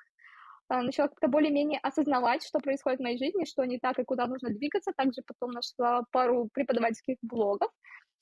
а, 0.68 0.82
начала 0.82 1.08
как-то 1.08 1.28
более-менее 1.28 1.78
осознавать, 1.80 2.44
что 2.44 2.58
происходит 2.58 2.98
в 2.98 3.02
моей 3.02 3.18
жизни, 3.18 3.44
что 3.44 3.64
не 3.64 3.78
так 3.78 3.98
и 3.98 4.04
куда 4.04 4.26
нужно 4.26 4.50
двигаться, 4.50 4.92
также 4.96 5.22
потом 5.26 5.52
нашла 5.52 6.02
пару 6.10 6.48
преподавательских 6.52 7.18
блогов, 7.22 7.70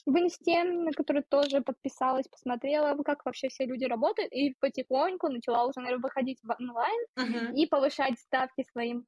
в 0.05 0.19
инсте, 0.19 0.65
на 0.65 0.91
который 0.91 1.23
тоже 1.23 1.61
подписалась, 1.61 2.27
посмотрела, 2.29 3.01
как 3.05 3.25
вообще 3.25 3.49
все 3.49 3.67
люди 3.67 3.85
работают, 3.85 4.33
и 4.33 4.55
потихоньку 4.61 5.29
начала 5.29 5.65
уже, 5.65 5.81
наверное, 5.81 6.03
выходить 6.03 6.41
в 6.43 6.51
онлайн 6.59 7.07
uh-huh. 7.19 7.55
и 7.55 7.67
повышать 7.67 8.19
ставки 8.19 8.65
своим 8.73 9.07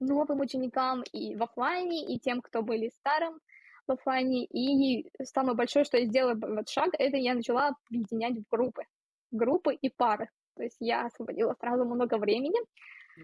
новым 0.00 0.40
ученикам 0.40 1.02
и 1.12 1.34
в 1.36 1.42
офлайне, 1.42 2.04
и 2.04 2.18
тем, 2.18 2.40
кто 2.40 2.62
были 2.62 2.90
старым 3.00 3.40
в 3.86 3.92
офлайне. 3.92 4.44
И 4.44 5.08
самое 5.22 5.56
большое, 5.56 5.84
что 5.84 5.98
я 5.98 6.06
сделала 6.06 6.34
вот 6.34 6.68
шаг, 6.68 6.90
это 6.98 7.16
я 7.16 7.34
начала 7.34 7.74
объединять 7.88 8.38
в 8.38 8.44
группы. 8.50 8.82
Группы 9.30 9.74
и 9.74 9.90
пары. 9.90 10.28
То 10.56 10.62
есть 10.62 10.76
я 10.80 11.06
освободила 11.06 11.54
сразу 11.60 11.84
много 11.84 12.18
времени. 12.18 12.58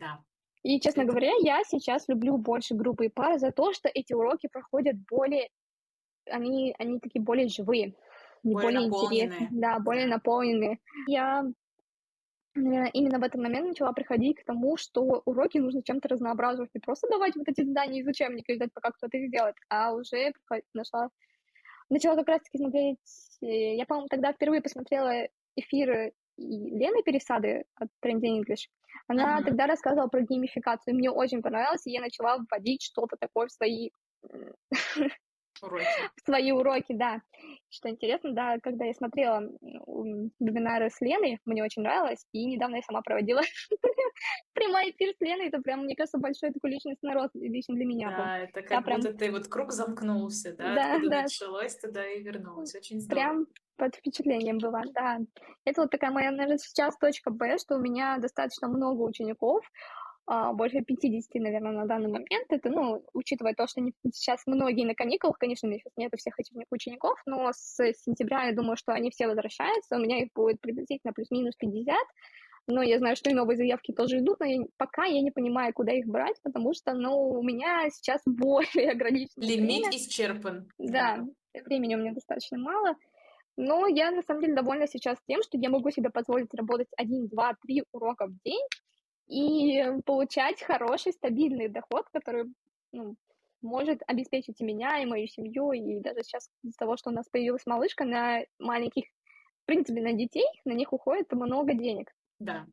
Да. 0.01 0.21
И, 0.63 0.81
честно 0.81 1.05
говоря, 1.05 1.33
я 1.41 1.63
сейчас 1.65 2.09
люблю 2.09 2.37
больше 2.37 2.75
группы 2.75 3.07
и 3.07 3.09
пары 3.09 3.39
за 3.39 3.51
то, 3.51 3.73
что 3.73 3.89
эти 3.93 4.13
уроки 4.13 4.49
проходят 4.53 4.97
более... 5.11 5.49
Они, 6.31 6.73
они 6.79 7.01
такие 7.01 7.21
более 7.21 7.49
живые, 7.49 7.95
более, 8.45 8.89
более 8.89 9.25
интересные. 9.25 9.49
Да, 9.51 9.81
более 9.81 10.07
наполненные. 10.07 10.79
Я 11.09 11.45
именно 12.55 13.19
в 13.19 13.23
этот 13.23 13.41
момент 13.41 13.69
начала 13.69 13.93
приходить 13.93 14.38
к 14.41 14.45
тому, 14.45 14.77
что 14.77 15.23
уроки 15.25 15.59
нужно 15.59 15.83
чем-то 15.83 16.09
разнообразывать, 16.09 16.71
не 16.75 16.81
просто 16.81 17.09
давать 17.09 17.35
вот 17.37 17.49
эти 17.49 17.65
задания 17.65 18.03
из 18.03 18.07
учебника 18.07 18.53
и 18.53 18.57
ждать, 18.57 18.73
пока 18.75 18.91
кто-то 18.91 19.17
их 19.17 19.29
сделает, 19.29 19.57
а 19.69 19.93
уже 19.93 20.33
нашла, 20.75 21.09
начала 21.88 22.17
как 22.17 22.29
раз-таки 22.29 22.59
смотреть, 22.59 22.99
э, 23.43 23.77
я, 23.77 23.87
по-моему, 23.87 24.09
тогда 24.09 24.33
впервые 24.33 24.61
посмотрела 24.61 25.29
эфиры 25.57 26.12
Лены 26.37 27.03
Пересады 27.03 27.65
от 27.75 27.88
Trending 28.05 28.41
English. 28.41 28.69
Она 29.07 29.41
uh-huh. 29.41 29.45
тогда 29.45 29.67
рассказывала 29.67 30.09
про 30.09 30.23
геймификацию, 30.23 30.95
мне 30.95 31.11
очень 31.11 31.43
понравилось, 31.43 31.87
и 31.87 31.93
я 31.93 32.01
начала 32.01 32.38
вводить 32.38 32.83
что-то 32.83 33.17
такое 33.19 33.47
в 33.47 33.53
свои 33.53 33.91
Уроки. 35.62 35.87
Свои 36.25 36.53
уроки, 36.53 36.92
да. 36.92 37.20
Что 37.70 37.88
интересно, 37.88 38.33
да, 38.33 38.59
когда 38.59 38.85
я 38.85 38.92
смотрела 38.92 39.40
вебинары 40.40 40.90
с 40.90 41.01
Леной, 41.01 41.38
мне 41.44 41.62
очень 41.64 41.83
нравилось, 41.83 42.27
и 42.33 42.44
недавно 42.44 42.77
я 42.77 42.83
сама 42.83 43.01
проводила 43.01 43.40
прямой 44.53 44.90
эфир 44.90 45.14
с 45.16 45.20
Леной, 45.20 45.48
это 45.48 45.61
прям, 45.61 45.85
мне 45.85 45.96
кажется, 45.96 46.18
большой 46.18 46.53
такой 46.53 46.72
личностный 46.72 47.14
рост 47.14 47.35
лично 47.35 47.75
для 47.75 47.87
меня. 47.87 48.11
Да, 48.16 48.38
это 48.38 48.62
как 48.62 48.85
будто 48.85 49.01
прям... 49.09 49.16
ты 49.16 49.31
вот 49.31 49.48
круг 49.48 49.72
замкнулся, 49.72 50.55
да, 50.55 50.75
да 50.75 50.94
откуда 50.94 51.11
да. 51.11 51.22
началось, 51.22 51.77
туда 51.77 52.07
и 52.07 52.22
вернулась, 52.22 52.75
очень 52.75 53.01
здорово. 53.01 53.25
Прям 53.25 53.46
под 53.77 53.96
впечатлением 53.96 54.59
была, 54.59 54.83
да. 54.94 55.18
Это 55.64 55.83
вот 55.83 55.90
такая 55.90 56.11
моя, 56.11 56.31
наверное, 56.31 56.59
сейчас 56.59 56.96
точка 56.98 57.31
Б, 57.31 57.59
что 57.59 57.77
у 57.77 57.81
меня 57.81 58.18
достаточно 58.18 58.68
много 58.68 59.03
учеников, 59.03 59.64
больше 60.27 60.83
50, 60.83 61.43
наверное, 61.43 61.73
на 61.73 61.87
данный 61.87 62.09
момент. 62.09 62.47
Это, 62.49 62.71
ну, 62.71 63.05
учитывая 63.13 63.55
то, 63.55 63.67
что 63.67 63.81
не, 63.81 63.93
сейчас 64.13 64.43
многие 64.47 64.85
на 64.85 64.95
каникулах, 64.95 65.39
конечно, 65.39 65.67
у 65.67 65.71
меня 65.71 65.81
сейчас 65.81 65.93
нету 65.97 66.17
всех 66.17 66.39
этих 66.39 66.53
учеников, 66.71 67.21
но 67.27 67.51
с 67.53 67.77
сентября 68.05 68.45
я 68.45 68.55
думаю, 68.55 68.77
что 68.77 68.93
они 68.93 69.11
все 69.11 69.27
возвращаются, 69.27 69.97
у 69.97 70.01
меня 70.01 70.23
их 70.23 70.29
будет 70.35 70.61
приблизительно 70.61 71.13
плюс-минус 71.13 71.57
50, 71.57 71.97
но 72.69 72.83
я 72.83 72.99
знаю, 72.99 73.17
что 73.17 73.31
и 73.31 73.35
новые 73.35 73.57
заявки 73.57 73.93
тоже 73.93 74.19
идут, 74.19 74.39
но 74.41 74.47
я, 74.47 74.63
пока 74.77 75.05
я 75.05 75.21
не 75.21 75.31
понимаю, 75.31 75.73
куда 75.73 75.93
их 75.93 76.07
брать, 76.07 76.37
потому 76.43 76.73
что, 76.75 76.95
ну, 76.95 77.31
у 77.31 77.43
меня 77.43 77.89
сейчас 77.91 78.23
более 78.27 78.93
ограничено 78.93 79.43
Лимит 79.43 79.87
время. 79.87 79.97
исчерпан. 79.97 80.69
Да, 80.79 81.27
времени 81.67 81.97
у 81.97 81.99
меня 81.99 82.13
достаточно 82.13 82.59
мало. 82.59 82.97
Но 83.57 83.87
я, 83.87 84.11
на 84.11 84.23
самом 84.23 84.41
деле, 84.41 84.55
довольна 84.55 84.87
сейчас 84.87 85.19
тем, 85.27 85.43
что 85.43 85.59
я 85.59 85.69
могу 85.69 85.91
себе 85.91 86.09
позволить 86.09 86.55
работать 86.55 86.89
один, 86.97 87.29
два, 87.29 87.55
три 87.63 87.85
урока 87.93 88.27
в 88.27 88.35
день, 88.45 88.63
и 89.27 89.83
получать 90.05 90.63
хороший 90.63 91.13
стабильный 91.13 91.69
доход, 91.69 92.07
который 92.13 92.53
ну, 92.93 93.17
может 93.63 94.03
обеспечить 94.07 94.61
и 94.61 94.65
меня, 94.65 94.99
и 94.99 95.07
мою 95.07 95.27
семью, 95.27 95.73
и 95.73 96.01
даже 96.01 96.23
сейчас 96.23 96.51
из-за 96.63 96.77
того, 96.77 96.97
что 96.97 97.11
у 97.11 97.13
нас 97.13 97.29
появилась 97.29 97.67
малышка, 97.67 98.05
на 98.05 98.41
маленьких, 98.59 99.05
в 99.63 99.67
принципе, 99.67 100.01
на 100.03 100.13
детей, 100.13 100.47
на 100.65 100.73
них 100.73 100.93
уходит 100.93 101.33
много 101.33 101.75
денег. 101.75 102.13
Да. 102.39 102.67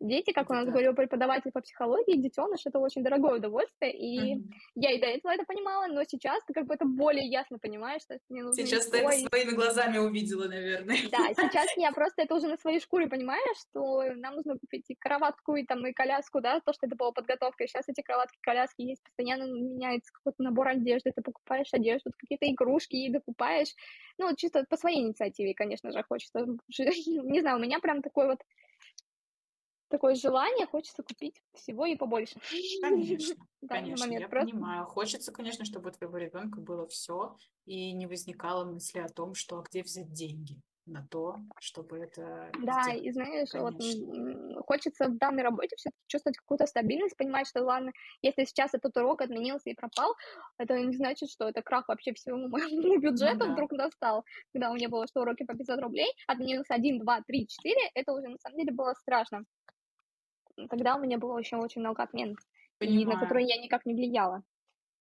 Дети, 0.00 0.32
как 0.32 0.44
это 0.44 0.52
у 0.52 0.56
нас 0.56 0.66
говорил 0.66 0.94
преподаватель 0.94 1.50
по 1.50 1.60
психологии, 1.60 2.16
детеныш 2.16 2.60
это 2.64 2.78
очень 2.78 3.02
дорогое 3.02 3.38
удовольствие, 3.38 3.92
и 3.92 4.34
mm-hmm. 4.34 4.52
я 4.76 4.92
и 4.92 5.00
до 5.00 5.06
этого 5.06 5.32
это 5.32 5.44
понимала, 5.44 5.88
но 5.88 6.04
сейчас 6.04 6.44
ты 6.44 6.52
как 6.52 6.66
бы 6.66 6.74
это 6.74 6.84
более 6.84 7.26
ясно 7.26 7.58
понимаешь, 7.58 8.02
что 8.02 8.18
мне 8.28 8.44
нужно... 8.44 8.64
Сейчас 8.64 8.86
ты 8.86 8.98
это 8.98 9.10
своими 9.10 9.50
глазами 9.50 9.98
увидела, 9.98 10.46
наверное. 10.46 10.98
Да, 11.10 11.18
сейчас 11.34 11.76
я 11.76 11.90
просто 11.90 12.22
это 12.22 12.36
уже 12.36 12.46
на 12.46 12.56
своей 12.56 12.80
шкуре 12.80 13.08
понимаю, 13.08 13.42
что 13.58 14.04
нам 14.14 14.36
нужно 14.36 14.56
купить 14.56 14.84
и 14.88 14.94
кроватку, 14.94 15.56
и 15.56 15.64
там, 15.64 15.84
и 15.84 15.92
коляску, 15.92 16.40
да, 16.40 16.60
то, 16.60 16.72
что 16.72 16.86
это 16.86 16.94
была 16.94 17.10
подготовка. 17.10 17.66
Сейчас 17.66 17.88
эти 17.88 18.00
кроватки, 18.00 18.38
коляски 18.40 18.82
есть, 18.82 19.02
постоянно 19.02 19.50
меняется 19.50 20.12
какой-то 20.12 20.42
набор 20.44 20.68
одежды, 20.68 21.10
ты 21.10 21.22
покупаешь 21.22 21.72
одежду, 21.72 22.12
какие-то 22.16 22.48
игрушки 22.48 22.94
и 22.94 23.10
докупаешь. 23.10 23.74
Ну, 24.16 24.34
чисто 24.36 24.64
по 24.68 24.76
своей 24.76 25.00
инициативе, 25.00 25.54
конечно 25.54 25.90
же, 25.90 26.04
хочется. 26.04 26.46
Не 26.68 27.40
знаю, 27.40 27.56
у 27.56 27.60
меня 27.60 27.80
прям 27.80 28.00
такой 28.00 28.26
вот 28.26 28.38
такое 29.88 30.14
желание, 30.14 30.66
хочется 30.66 31.02
купить 31.02 31.42
всего 31.54 31.86
и 31.86 31.96
побольше. 31.96 32.36
Конечно, 32.80 33.34
конечно, 33.68 34.06
момент. 34.06 34.22
я 34.22 34.28
Просто... 34.28 34.50
понимаю. 34.50 34.86
Хочется, 34.86 35.32
конечно, 35.32 35.64
чтобы 35.64 35.90
у 35.90 35.92
твоего 35.92 36.16
ребенка 36.18 36.60
было 36.60 36.86
все, 36.86 37.36
и 37.64 37.92
не 37.92 38.06
возникало 38.06 38.64
мысли 38.64 38.98
о 38.98 39.08
том, 39.08 39.34
что 39.34 39.58
а 39.58 39.62
где 39.62 39.82
взять 39.82 40.12
деньги 40.12 40.60
на 40.88 41.06
то, 41.10 41.36
чтобы 41.60 41.98
это 41.98 42.50
Да, 42.62 42.82
сделать. 42.82 43.04
и 43.04 43.12
знаешь, 43.12 43.50
Конечно. 43.50 44.56
вот 44.56 44.64
хочется 44.66 45.08
в 45.08 45.18
данной 45.18 45.42
работе 45.42 45.76
все-таки 45.76 46.02
чувствовать 46.06 46.38
какую-то 46.38 46.66
стабильность, 46.66 47.16
понимать, 47.16 47.46
что 47.46 47.62
ладно, 47.62 47.92
если 48.22 48.44
сейчас 48.44 48.74
этот 48.74 48.96
урок 48.96 49.20
отменился 49.20 49.70
и 49.70 49.74
пропал, 49.74 50.14
это 50.56 50.78
не 50.80 50.96
значит, 50.96 51.30
что 51.30 51.48
это 51.48 51.62
крах 51.62 51.88
вообще 51.88 52.14
всего 52.14 52.36
моему 52.48 52.98
бюджету 52.98 53.40
ну, 53.40 53.46
да. 53.46 53.52
вдруг 53.52 53.72
настал, 53.72 54.24
когда 54.52 54.70
у 54.70 54.74
меня 54.74 54.88
было 54.88 55.06
что 55.06 55.20
уроки 55.20 55.44
по 55.44 55.54
500 55.54 55.80
рублей, 55.80 56.10
отменился 56.26 56.74
1, 56.74 57.00
2, 57.00 57.22
3, 57.26 57.46
4, 57.46 57.74
это 57.94 58.12
уже 58.12 58.28
на 58.28 58.38
самом 58.38 58.58
деле 58.58 58.72
было 58.72 58.94
страшно 58.94 59.44
тогда 60.68 60.96
у 60.96 61.00
меня 61.00 61.18
было 61.18 61.38
еще 61.38 61.56
очень 61.56 61.80
много 61.80 62.02
отмен, 62.02 62.36
и 62.80 63.04
на 63.04 63.18
которые 63.18 63.46
я 63.46 63.62
никак 63.62 63.86
не 63.86 63.94
влияла. 63.94 64.42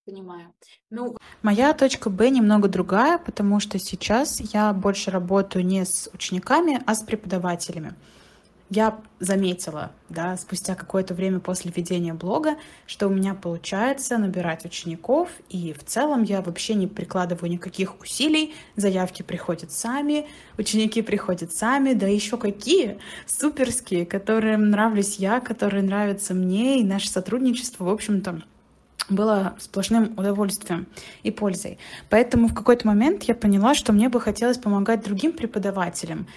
Понимаю. 0.05 0.53
Ну, 0.89 1.17
Моя 1.41 1.73
точка 1.73 2.09
Б 2.09 2.29
немного 2.29 2.69
другая, 2.69 3.17
потому 3.17 3.59
что 3.59 3.77
сейчас 3.77 4.39
я 4.39 4.71
больше 4.71 5.11
работаю 5.11 5.65
не 5.65 5.83
с 5.83 6.09
учениками, 6.13 6.81
а 6.85 6.95
с 6.95 7.03
преподавателями 7.03 7.93
я 8.69 8.99
заметила, 9.19 9.91
да, 10.09 10.35
спустя 10.35 10.75
какое-то 10.75 11.13
время 11.13 11.39
после 11.39 11.71
ведения 11.73 12.13
блога, 12.13 12.57
что 12.85 13.07
у 13.07 13.09
меня 13.09 13.33
получается 13.33 14.17
набирать 14.17 14.65
учеников, 14.65 15.29
и 15.49 15.73
в 15.73 15.83
целом 15.85 16.23
я 16.23 16.41
вообще 16.41 16.73
не 16.73 16.87
прикладываю 16.87 17.49
никаких 17.49 17.99
усилий, 18.01 18.53
заявки 18.75 19.21
приходят 19.21 19.71
сами, 19.71 20.27
ученики 20.57 21.01
приходят 21.01 21.53
сами, 21.53 21.93
да 21.93 22.07
еще 22.07 22.37
какие 22.37 22.99
суперские, 23.25 24.05
которым 24.05 24.69
нравлюсь 24.69 25.15
я, 25.15 25.39
которые 25.39 25.83
нравятся 25.83 26.33
мне, 26.33 26.81
и 26.81 26.83
наше 26.83 27.09
сотрудничество, 27.09 27.85
в 27.85 27.89
общем-то, 27.89 28.41
было 29.09 29.55
сплошным 29.59 30.13
удовольствием 30.17 30.87
и 31.23 31.31
пользой. 31.31 31.77
Поэтому 32.09 32.47
в 32.47 32.53
какой-то 32.53 32.87
момент 32.87 33.23
я 33.23 33.35
поняла, 33.35 33.73
что 33.73 33.93
мне 33.93 34.09
бы 34.09 34.19
хотелось 34.19 34.57
помогать 34.57 35.03
другим 35.03 35.31
преподавателям, 35.31 36.27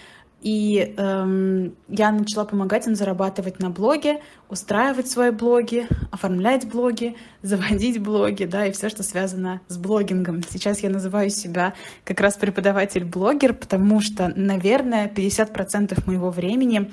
и 0.40 0.94
эм, 0.96 1.74
я 1.88 2.10
начала 2.12 2.44
помогать 2.46 2.86
им 2.86 2.94
зарабатывать 2.94 3.58
на 3.58 3.68
блоге, 3.70 4.20
устраивать 4.48 5.08
свои 5.08 5.30
блоги, 5.30 5.86
оформлять 6.10 6.66
блоги, 6.66 7.16
заводить 7.42 8.00
блоги, 8.00 8.44
да, 8.44 8.66
и 8.66 8.72
все, 8.72 8.88
что 8.88 9.02
связано 9.02 9.60
с 9.68 9.76
блогингом. 9.76 10.42
Сейчас 10.42 10.80
я 10.80 10.88
называю 10.90 11.30
себя 11.30 11.74
как 12.04 12.20
раз 12.20 12.36
преподаватель-блогер, 12.36 13.52
потому 13.52 14.00
что, 14.00 14.32
наверное, 14.34 15.08
50% 15.08 16.06
моего 16.06 16.30
времени 16.30 16.90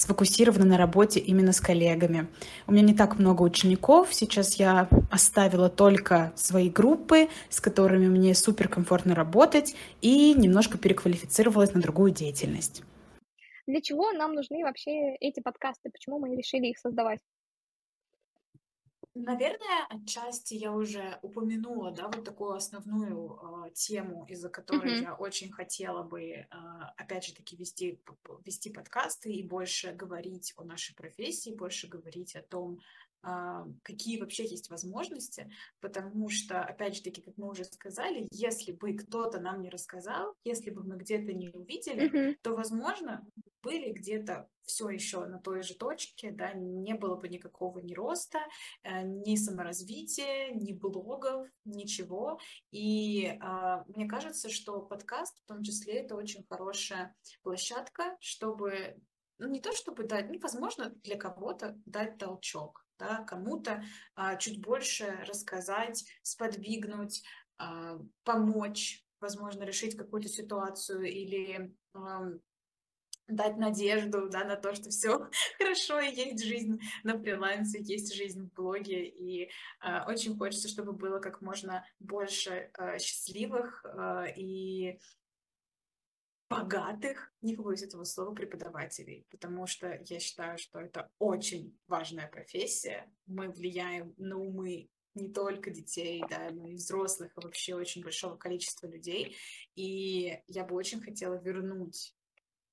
сфокусировано 0.00 0.64
на 0.64 0.78
работе 0.78 1.20
именно 1.20 1.52
с 1.52 1.60
коллегами. 1.60 2.26
У 2.66 2.72
меня 2.72 2.82
не 2.82 2.94
так 2.94 3.18
много 3.18 3.42
учеников. 3.42 4.14
Сейчас 4.14 4.54
я 4.54 4.88
оставила 5.10 5.68
только 5.68 6.32
свои 6.36 6.70
группы, 6.70 7.28
с 7.50 7.60
которыми 7.60 8.08
мне 8.08 8.34
суперкомфортно 8.34 9.14
работать, 9.14 9.74
и 10.00 10.32
немножко 10.34 10.78
переквалифицировалась 10.78 11.74
на 11.74 11.82
другую 11.82 12.12
деятельность. 12.12 12.82
Для 13.66 13.80
чего 13.82 14.10
нам 14.12 14.34
нужны 14.34 14.64
вообще 14.64 15.16
эти 15.20 15.40
подкасты? 15.40 15.90
Почему 15.90 16.18
мы 16.18 16.34
решили 16.34 16.68
их 16.68 16.78
создавать? 16.78 17.20
Наверное, 19.14 19.86
отчасти 19.88 20.54
я 20.54 20.72
уже 20.72 21.18
упомянула, 21.22 21.90
да, 21.90 22.04
вот 22.04 22.24
такую 22.24 22.52
основную 22.52 23.66
э, 23.66 23.70
тему, 23.72 24.24
из-за 24.28 24.48
которой 24.48 25.00
mm-hmm. 25.00 25.02
я 25.02 25.14
очень 25.14 25.50
хотела 25.50 26.04
бы, 26.04 26.22
э, 26.22 26.46
опять 26.96 27.24
же 27.24 27.34
таки, 27.34 27.56
вести, 27.56 28.00
вести 28.44 28.70
подкасты 28.70 29.32
и 29.32 29.42
больше 29.42 29.92
говорить 29.92 30.54
о 30.56 30.62
нашей 30.62 30.94
профессии, 30.94 31.50
больше 31.56 31.88
говорить 31.88 32.36
о 32.36 32.42
том, 32.42 32.78
э, 33.24 33.64
какие 33.82 34.20
вообще 34.20 34.44
есть 34.44 34.70
возможности, 34.70 35.50
потому 35.80 36.28
что, 36.28 36.62
опять 36.62 36.94
же 36.94 37.02
таки, 37.02 37.20
как 37.20 37.36
мы 37.36 37.50
уже 37.50 37.64
сказали, 37.64 38.28
если 38.30 38.70
бы 38.70 38.94
кто-то 38.94 39.40
нам 39.40 39.60
не 39.60 39.70
рассказал, 39.70 40.36
если 40.44 40.70
бы 40.70 40.84
мы 40.84 40.96
где-то 40.96 41.32
не 41.32 41.48
увидели, 41.48 42.08
mm-hmm. 42.08 42.36
то, 42.42 42.54
возможно, 42.54 43.26
были 43.62 43.92
где-то 43.92 44.48
все 44.62 44.88
еще 44.88 45.26
на 45.26 45.38
той 45.38 45.62
же 45.62 45.74
точке, 45.74 46.30
да, 46.30 46.52
не 46.52 46.94
было 46.94 47.16
бы 47.16 47.28
никакого 47.28 47.78
ни 47.78 47.94
роста, 47.94 48.38
э, 48.82 49.02
ни 49.02 49.36
саморазвития, 49.36 50.52
ни 50.52 50.72
блогов, 50.72 51.48
ничего. 51.64 52.38
И 52.70 53.24
э, 53.26 53.84
мне 53.88 54.06
кажется, 54.06 54.48
что 54.48 54.80
подкаст 54.80 55.36
в 55.44 55.48
том 55.48 55.62
числе 55.62 56.00
это 56.00 56.14
очень 56.14 56.44
хорошая 56.48 57.14
площадка, 57.42 58.16
чтобы, 58.20 58.96
ну 59.38 59.48
не 59.48 59.60
то 59.60 59.72
чтобы 59.72 60.04
дать, 60.04 60.30
ну, 60.30 60.38
возможно, 60.38 60.90
для 61.02 61.16
кого-то 61.16 61.76
дать 61.84 62.18
толчок, 62.18 62.86
да, 62.98 63.24
кому-то 63.24 63.82
э, 64.16 64.38
чуть 64.38 64.60
больше 64.60 65.18
рассказать, 65.26 66.04
сподвигнуть, 66.22 67.22
э, 67.58 67.98
помочь, 68.22 69.04
возможно, 69.20 69.64
решить 69.64 69.96
какую-то 69.96 70.28
ситуацию 70.28 71.04
или 71.04 71.74
дать 73.30 73.56
надежду 73.56 74.28
да, 74.28 74.44
на 74.44 74.56
то, 74.56 74.74
что 74.74 74.90
все 74.90 75.28
хорошо, 75.58 76.00
и 76.00 76.14
есть 76.14 76.44
жизнь 76.44 76.80
на 77.04 77.18
фрилансе, 77.18 77.80
есть 77.80 78.14
жизнь 78.14 78.42
в 78.42 78.52
блоге, 78.54 79.06
и 79.06 79.44
э, 79.44 79.48
очень 80.06 80.36
хочется, 80.36 80.68
чтобы 80.68 80.92
было 80.92 81.18
как 81.18 81.40
можно 81.40 81.84
больше 81.98 82.70
э, 82.78 82.98
счастливых 82.98 83.84
э, 83.84 84.26
и 84.36 84.98
богатых, 86.48 87.32
не 87.42 87.54
побоюсь 87.54 87.82
этого 87.82 88.02
слова, 88.04 88.34
преподавателей, 88.34 89.24
потому 89.30 89.66
что 89.66 90.00
я 90.06 90.18
считаю, 90.18 90.58
что 90.58 90.80
это 90.80 91.08
очень 91.20 91.78
важная 91.86 92.26
профессия. 92.26 93.08
Мы 93.26 93.50
влияем 93.50 94.12
на 94.16 94.36
умы 94.36 94.90
не 95.14 95.28
только 95.28 95.70
детей, 95.70 96.22
да, 96.28 96.50
но 96.50 96.66
и 96.66 96.74
взрослых, 96.74 97.32
а 97.36 97.40
вообще 97.40 97.74
очень 97.74 98.02
большого 98.02 98.36
количества 98.36 98.86
людей. 98.86 99.36
И 99.76 100.40
я 100.48 100.64
бы 100.64 100.74
очень 100.74 101.00
хотела 101.00 101.34
вернуть 101.34 102.14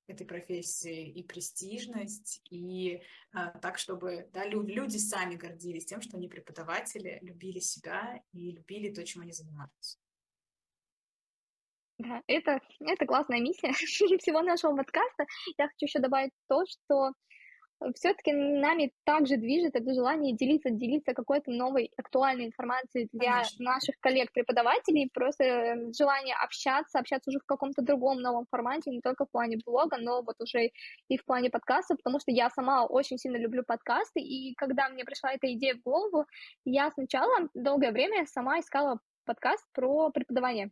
этой 0.08 0.26
профессии 0.26 1.10
и 1.10 1.24
престижность, 1.24 2.42
и 2.50 3.02
а, 3.34 3.58
так, 3.60 3.78
чтобы 3.78 4.30
да, 4.34 4.46
лю- 4.46 4.66
люди 4.66 4.98
сами 4.98 5.36
гордились 5.36 5.86
тем, 5.86 6.02
что 6.02 6.18
они 6.18 6.28
преподаватели, 6.28 7.20
любили 7.22 7.60
себя 7.60 8.22
и 8.32 8.52
любили 8.52 8.94
то, 8.94 9.04
чем 9.06 9.22
они 9.22 9.34
занимаются. 9.34 10.00
Да, 12.00 12.22
это, 12.28 12.62
это 12.80 13.06
классная 13.06 13.42
миссия 13.42 13.72
всего 13.74 14.42
нашего 14.42 14.76
подкаста. 14.76 15.26
Я 15.58 15.68
хочу 15.68 15.86
еще 15.86 16.00
добавить 16.00 16.32
то, 16.48 16.64
что 16.66 17.12
все-таки 17.96 18.34
нами 18.34 18.92
также 19.04 19.38
движет 19.38 19.76
это 19.76 19.94
желание 19.94 20.36
делиться, 20.36 20.70
делиться 20.70 21.14
какой-то 21.14 21.52
новой 21.52 21.92
актуальной 21.98 22.46
информацией 22.48 23.08
для 23.12 23.34
Конечно. 23.34 23.66
наших 23.66 24.00
коллег-преподавателей, 24.00 25.10
просто 25.14 25.44
эм, 25.44 25.94
желание 25.94 26.36
общаться, 26.36 27.00
общаться 27.00 27.30
уже 27.30 27.40
в 27.40 27.46
каком-то 27.46 27.82
другом 27.82 28.22
новом 28.22 28.46
формате, 28.50 28.92
не 28.92 29.02
только 29.02 29.26
в 29.26 29.32
плане 29.32 29.58
блога, 29.66 29.98
но 29.98 30.22
вот 30.24 30.36
уже 30.40 30.72
и 31.08 31.18
в 31.18 31.26
плане 31.26 31.50
подкаста, 31.50 31.96
потому 31.96 32.20
что 32.20 32.32
я 32.32 32.50
сама 32.50 32.86
очень 32.86 33.18
сильно 33.18 33.38
люблю 33.38 33.64
подкасты, 33.64 34.20
и 34.20 34.54
когда 34.56 34.90
мне 34.90 35.06
пришла 35.06 35.34
эта 35.34 35.52
идея 35.54 35.76
в 35.76 35.84
голову, 35.84 36.26
я 36.66 36.90
сначала 36.92 37.50
долгое 37.54 37.92
время 37.92 38.26
сама 38.26 38.60
искала 38.60 39.00
подкаст 39.26 39.66
про 39.74 40.10
преподавание. 40.10 40.72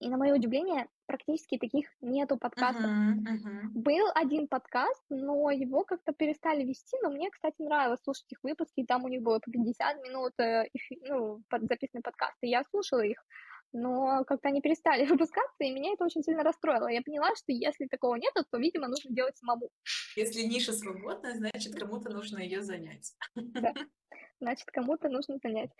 И 0.00 0.08
на 0.08 0.16
мое 0.16 0.34
удивление, 0.34 0.86
практически 1.08 1.58
таких 1.58 1.88
нету 2.00 2.36
подкастов. 2.36 2.84
Uh-huh, 2.84 3.16
uh-huh. 3.16 3.68
Был 3.74 4.06
один 4.14 4.46
подкаст, 4.46 5.02
но 5.08 5.50
его 5.50 5.82
как-то 5.84 6.12
перестали 6.12 6.64
вести, 6.64 6.96
но 7.02 7.10
мне, 7.10 7.30
кстати, 7.30 7.60
нравилось 7.60 8.02
слушать 8.04 8.30
их 8.30 8.38
выпуски, 8.42 8.84
там 8.84 9.04
у 9.04 9.08
них 9.08 9.22
было 9.22 9.40
по 9.40 9.50
50 9.50 10.02
минут 10.04 10.32
э, 10.38 10.66
их, 10.72 10.82
ну, 11.08 11.42
записанные 11.50 12.02
подкасты, 12.02 12.46
я 12.46 12.62
слушала 12.70 13.00
их, 13.00 13.24
но 13.72 14.24
как-то 14.26 14.48
они 14.48 14.60
перестали 14.60 15.06
выпускаться, 15.06 15.64
и 15.64 15.70
меня 15.70 15.94
это 15.94 16.04
очень 16.04 16.22
сильно 16.22 16.44
расстроило. 16.44 16.88
Я 16.88 17.02
поняла, 17.02 17.34
что 17.34 17.52
если 17.52 17.86
такого 17.86 18.14
нет, 18.16 18.34
то, 18.34 18.58
видимо, 18.58 18.88
нужно 18.88 19.14
делать 19.14 19.36
самому. 19.38 19.70
Если 20.14 20.42
ниша 20.42 20.72
свободна, 20.72 21.34
значит, 21.34 21.74
кому-то 21.74 22.10
нужно 22.10 22.38
ее 22.38 22.62
занять. 22.62 23.14
Да, 23.34 23.72
значит, 24.40 24.66
кому-то 24.70 25.08
нужно 25.08 25.38
занять. 25.42 25.70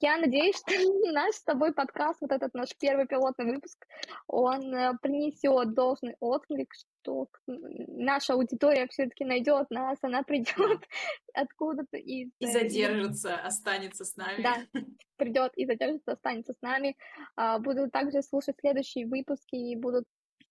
Я 0.00 0.16
надеюсь, 0.16 0.56
что 0.66 1.12
наш 1.12 1.34
с 1.34 1.42
тобой 1.42 1.72
подкаст, 1.72 2.20
вот 2.20 2.32
этот 2.32 2.54
наш 2.54 2.70
первый 2.78 3.06
пилотный 3.06 3.46
выпуск, 3.46 3.86
он 4.26 4.74
э, 4.74 4.92
принесет 5.02 5.74
должный 5.74 6.14
отклик, 6.20 6.72
что 6.74 7.28
наша 7.46 8.34
аудитория 8.34 8.86
все-таки 8.88 9.24
найдет 9.24 9.70
нас, 9.70 9.98
она 10.02 10.22
придет 10.22 10.82
откуда-то 11.34 11.96
из... 11.96 12.30
И 12.38 12.46
задержится, 12.46 13.36
останется 13.36 14.04
с 14.04 14.16
нами. 14.16 14.42
Да, 14.42 14.56
придет 15.16 15.52
и 15.56 15.66
задержится, 15.66 16.12
останется 16.12 16.52
с 16.52 16.62
нами. 16.62 16.96
А, 17.36 17.58
буду 17.58 17.90
также 17.90 18.22
слушать 18.22 18.56
следующие 18.60 19.06
выпуски 19.06 19.56
и 19.56 19.76
будут 19.76 20.04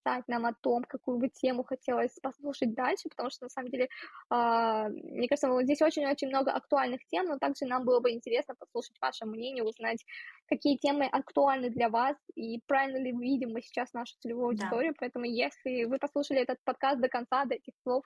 писать 0.08 0.28
нам 0.28 0.46
о 0.46 0.54
том, 0.54 0.84
какую 0.84 1.18
бы 1.18 1.30
тему 1.30 1.64
хотелось 1.64 2.14
послушать 2.22 2.74
дальше, 2.74 3.10
потому 3.10 3.30
что, 3.30 3.46
на 3.46 3.50
самом 3.50 3.70
деле, 3.70 3.86
э, 3.86 4.88
мне 4.90 5.28
кажется, 5.28 5.50
здесь 5.64 5.82
очень-очень 5.82 6.30
много 6.30 6.52
актуальных 6.52 7.06
тем, 7.08 7.26
но 7.26 7.38
также 7.38 7.66
нам 7.66 7.84
было 7.84 8.00
бы 8.00 8.12
интересно 8.12 8.56
послушать 8.56 8.98
ваше 9.02 9.26
мнение, 9.26 9.64
узнать, 9.64 10.04
какие 10.48 10.78
темы 10.78 11.06
актуальны 11.06 11.70
для 11.70 11.90
вас, 11.90 12.16
и 12.36 12.60
правильно 12.68 12.98
ли 12.98 13.12
видим 13.12 13.52
мы 13.52 13.62
сейчас 13.62 13.94
нашу 13.94 14.16
целевую 14.20 14.48
аудиторию, 14.48 14.94
да. 14.94 14.98
поэтому 15.00 15.26
если 15.26 15.86
вы 15.86 15.98
послушали 15.98 16.42
этот 16.42 16.58
подкаст 16.64 17.02
до 17.02 17.10
конца, 17.10 17.46
до 17.46 17.56
этих 17.56 17.74
слов, 17.84 18.04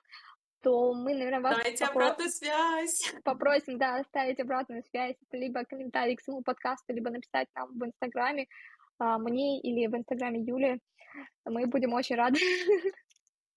то 0.62 0.94
мы, 0.94 1.14
наверное, 1.14 1.40
вас 1.40 1.56
Дайте 1.56 1.86
попро... 1.86 2.02
обратную 2.02 2.30
связь. 2.30 3.14
попросим, 3.24 3.78
да, 3.78 3.96
оставить 3.96 4.38
обратную 4.40 4.84
связь, 4.90 5.16
либо 5.32 5.64
комментарий 5.64 6.14
к 6.14 6.20
своему 6.20 6.42
подкасту, 6.42 6.92
либо 6.92 7.10
написать 7.10 7.48
нам 7.56 7.76
в 7.76 7.84
Инстаграме, 7.84 8.42
а, 8.42 8.81
мне 9.18 9.60
или 9.60 9.86
в 9.86 9.96
Инстаграме 9.96 10.40
Юли. 10.40 10.80
Мы 11.44 11.66
будем 11.66 11.92
очень 11.92 12.16
рады. 12.16 12.38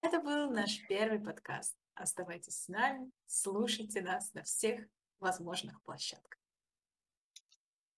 Это 0.01 0.19
был 0.21 0.51
наш 0.51 0.85
первый 0.87 1.19
подкаст. 1.19 1.75
Оставайтесь 1.95 2.63
с 2.63 2.67
нами, 2.67 3.09
слушайте 3.25 4.01
нас 4.01 4.33
на 4.33 4.43
всех 4.43 4.85
возможных 5.19 5.81
площадках. 5.83 6.39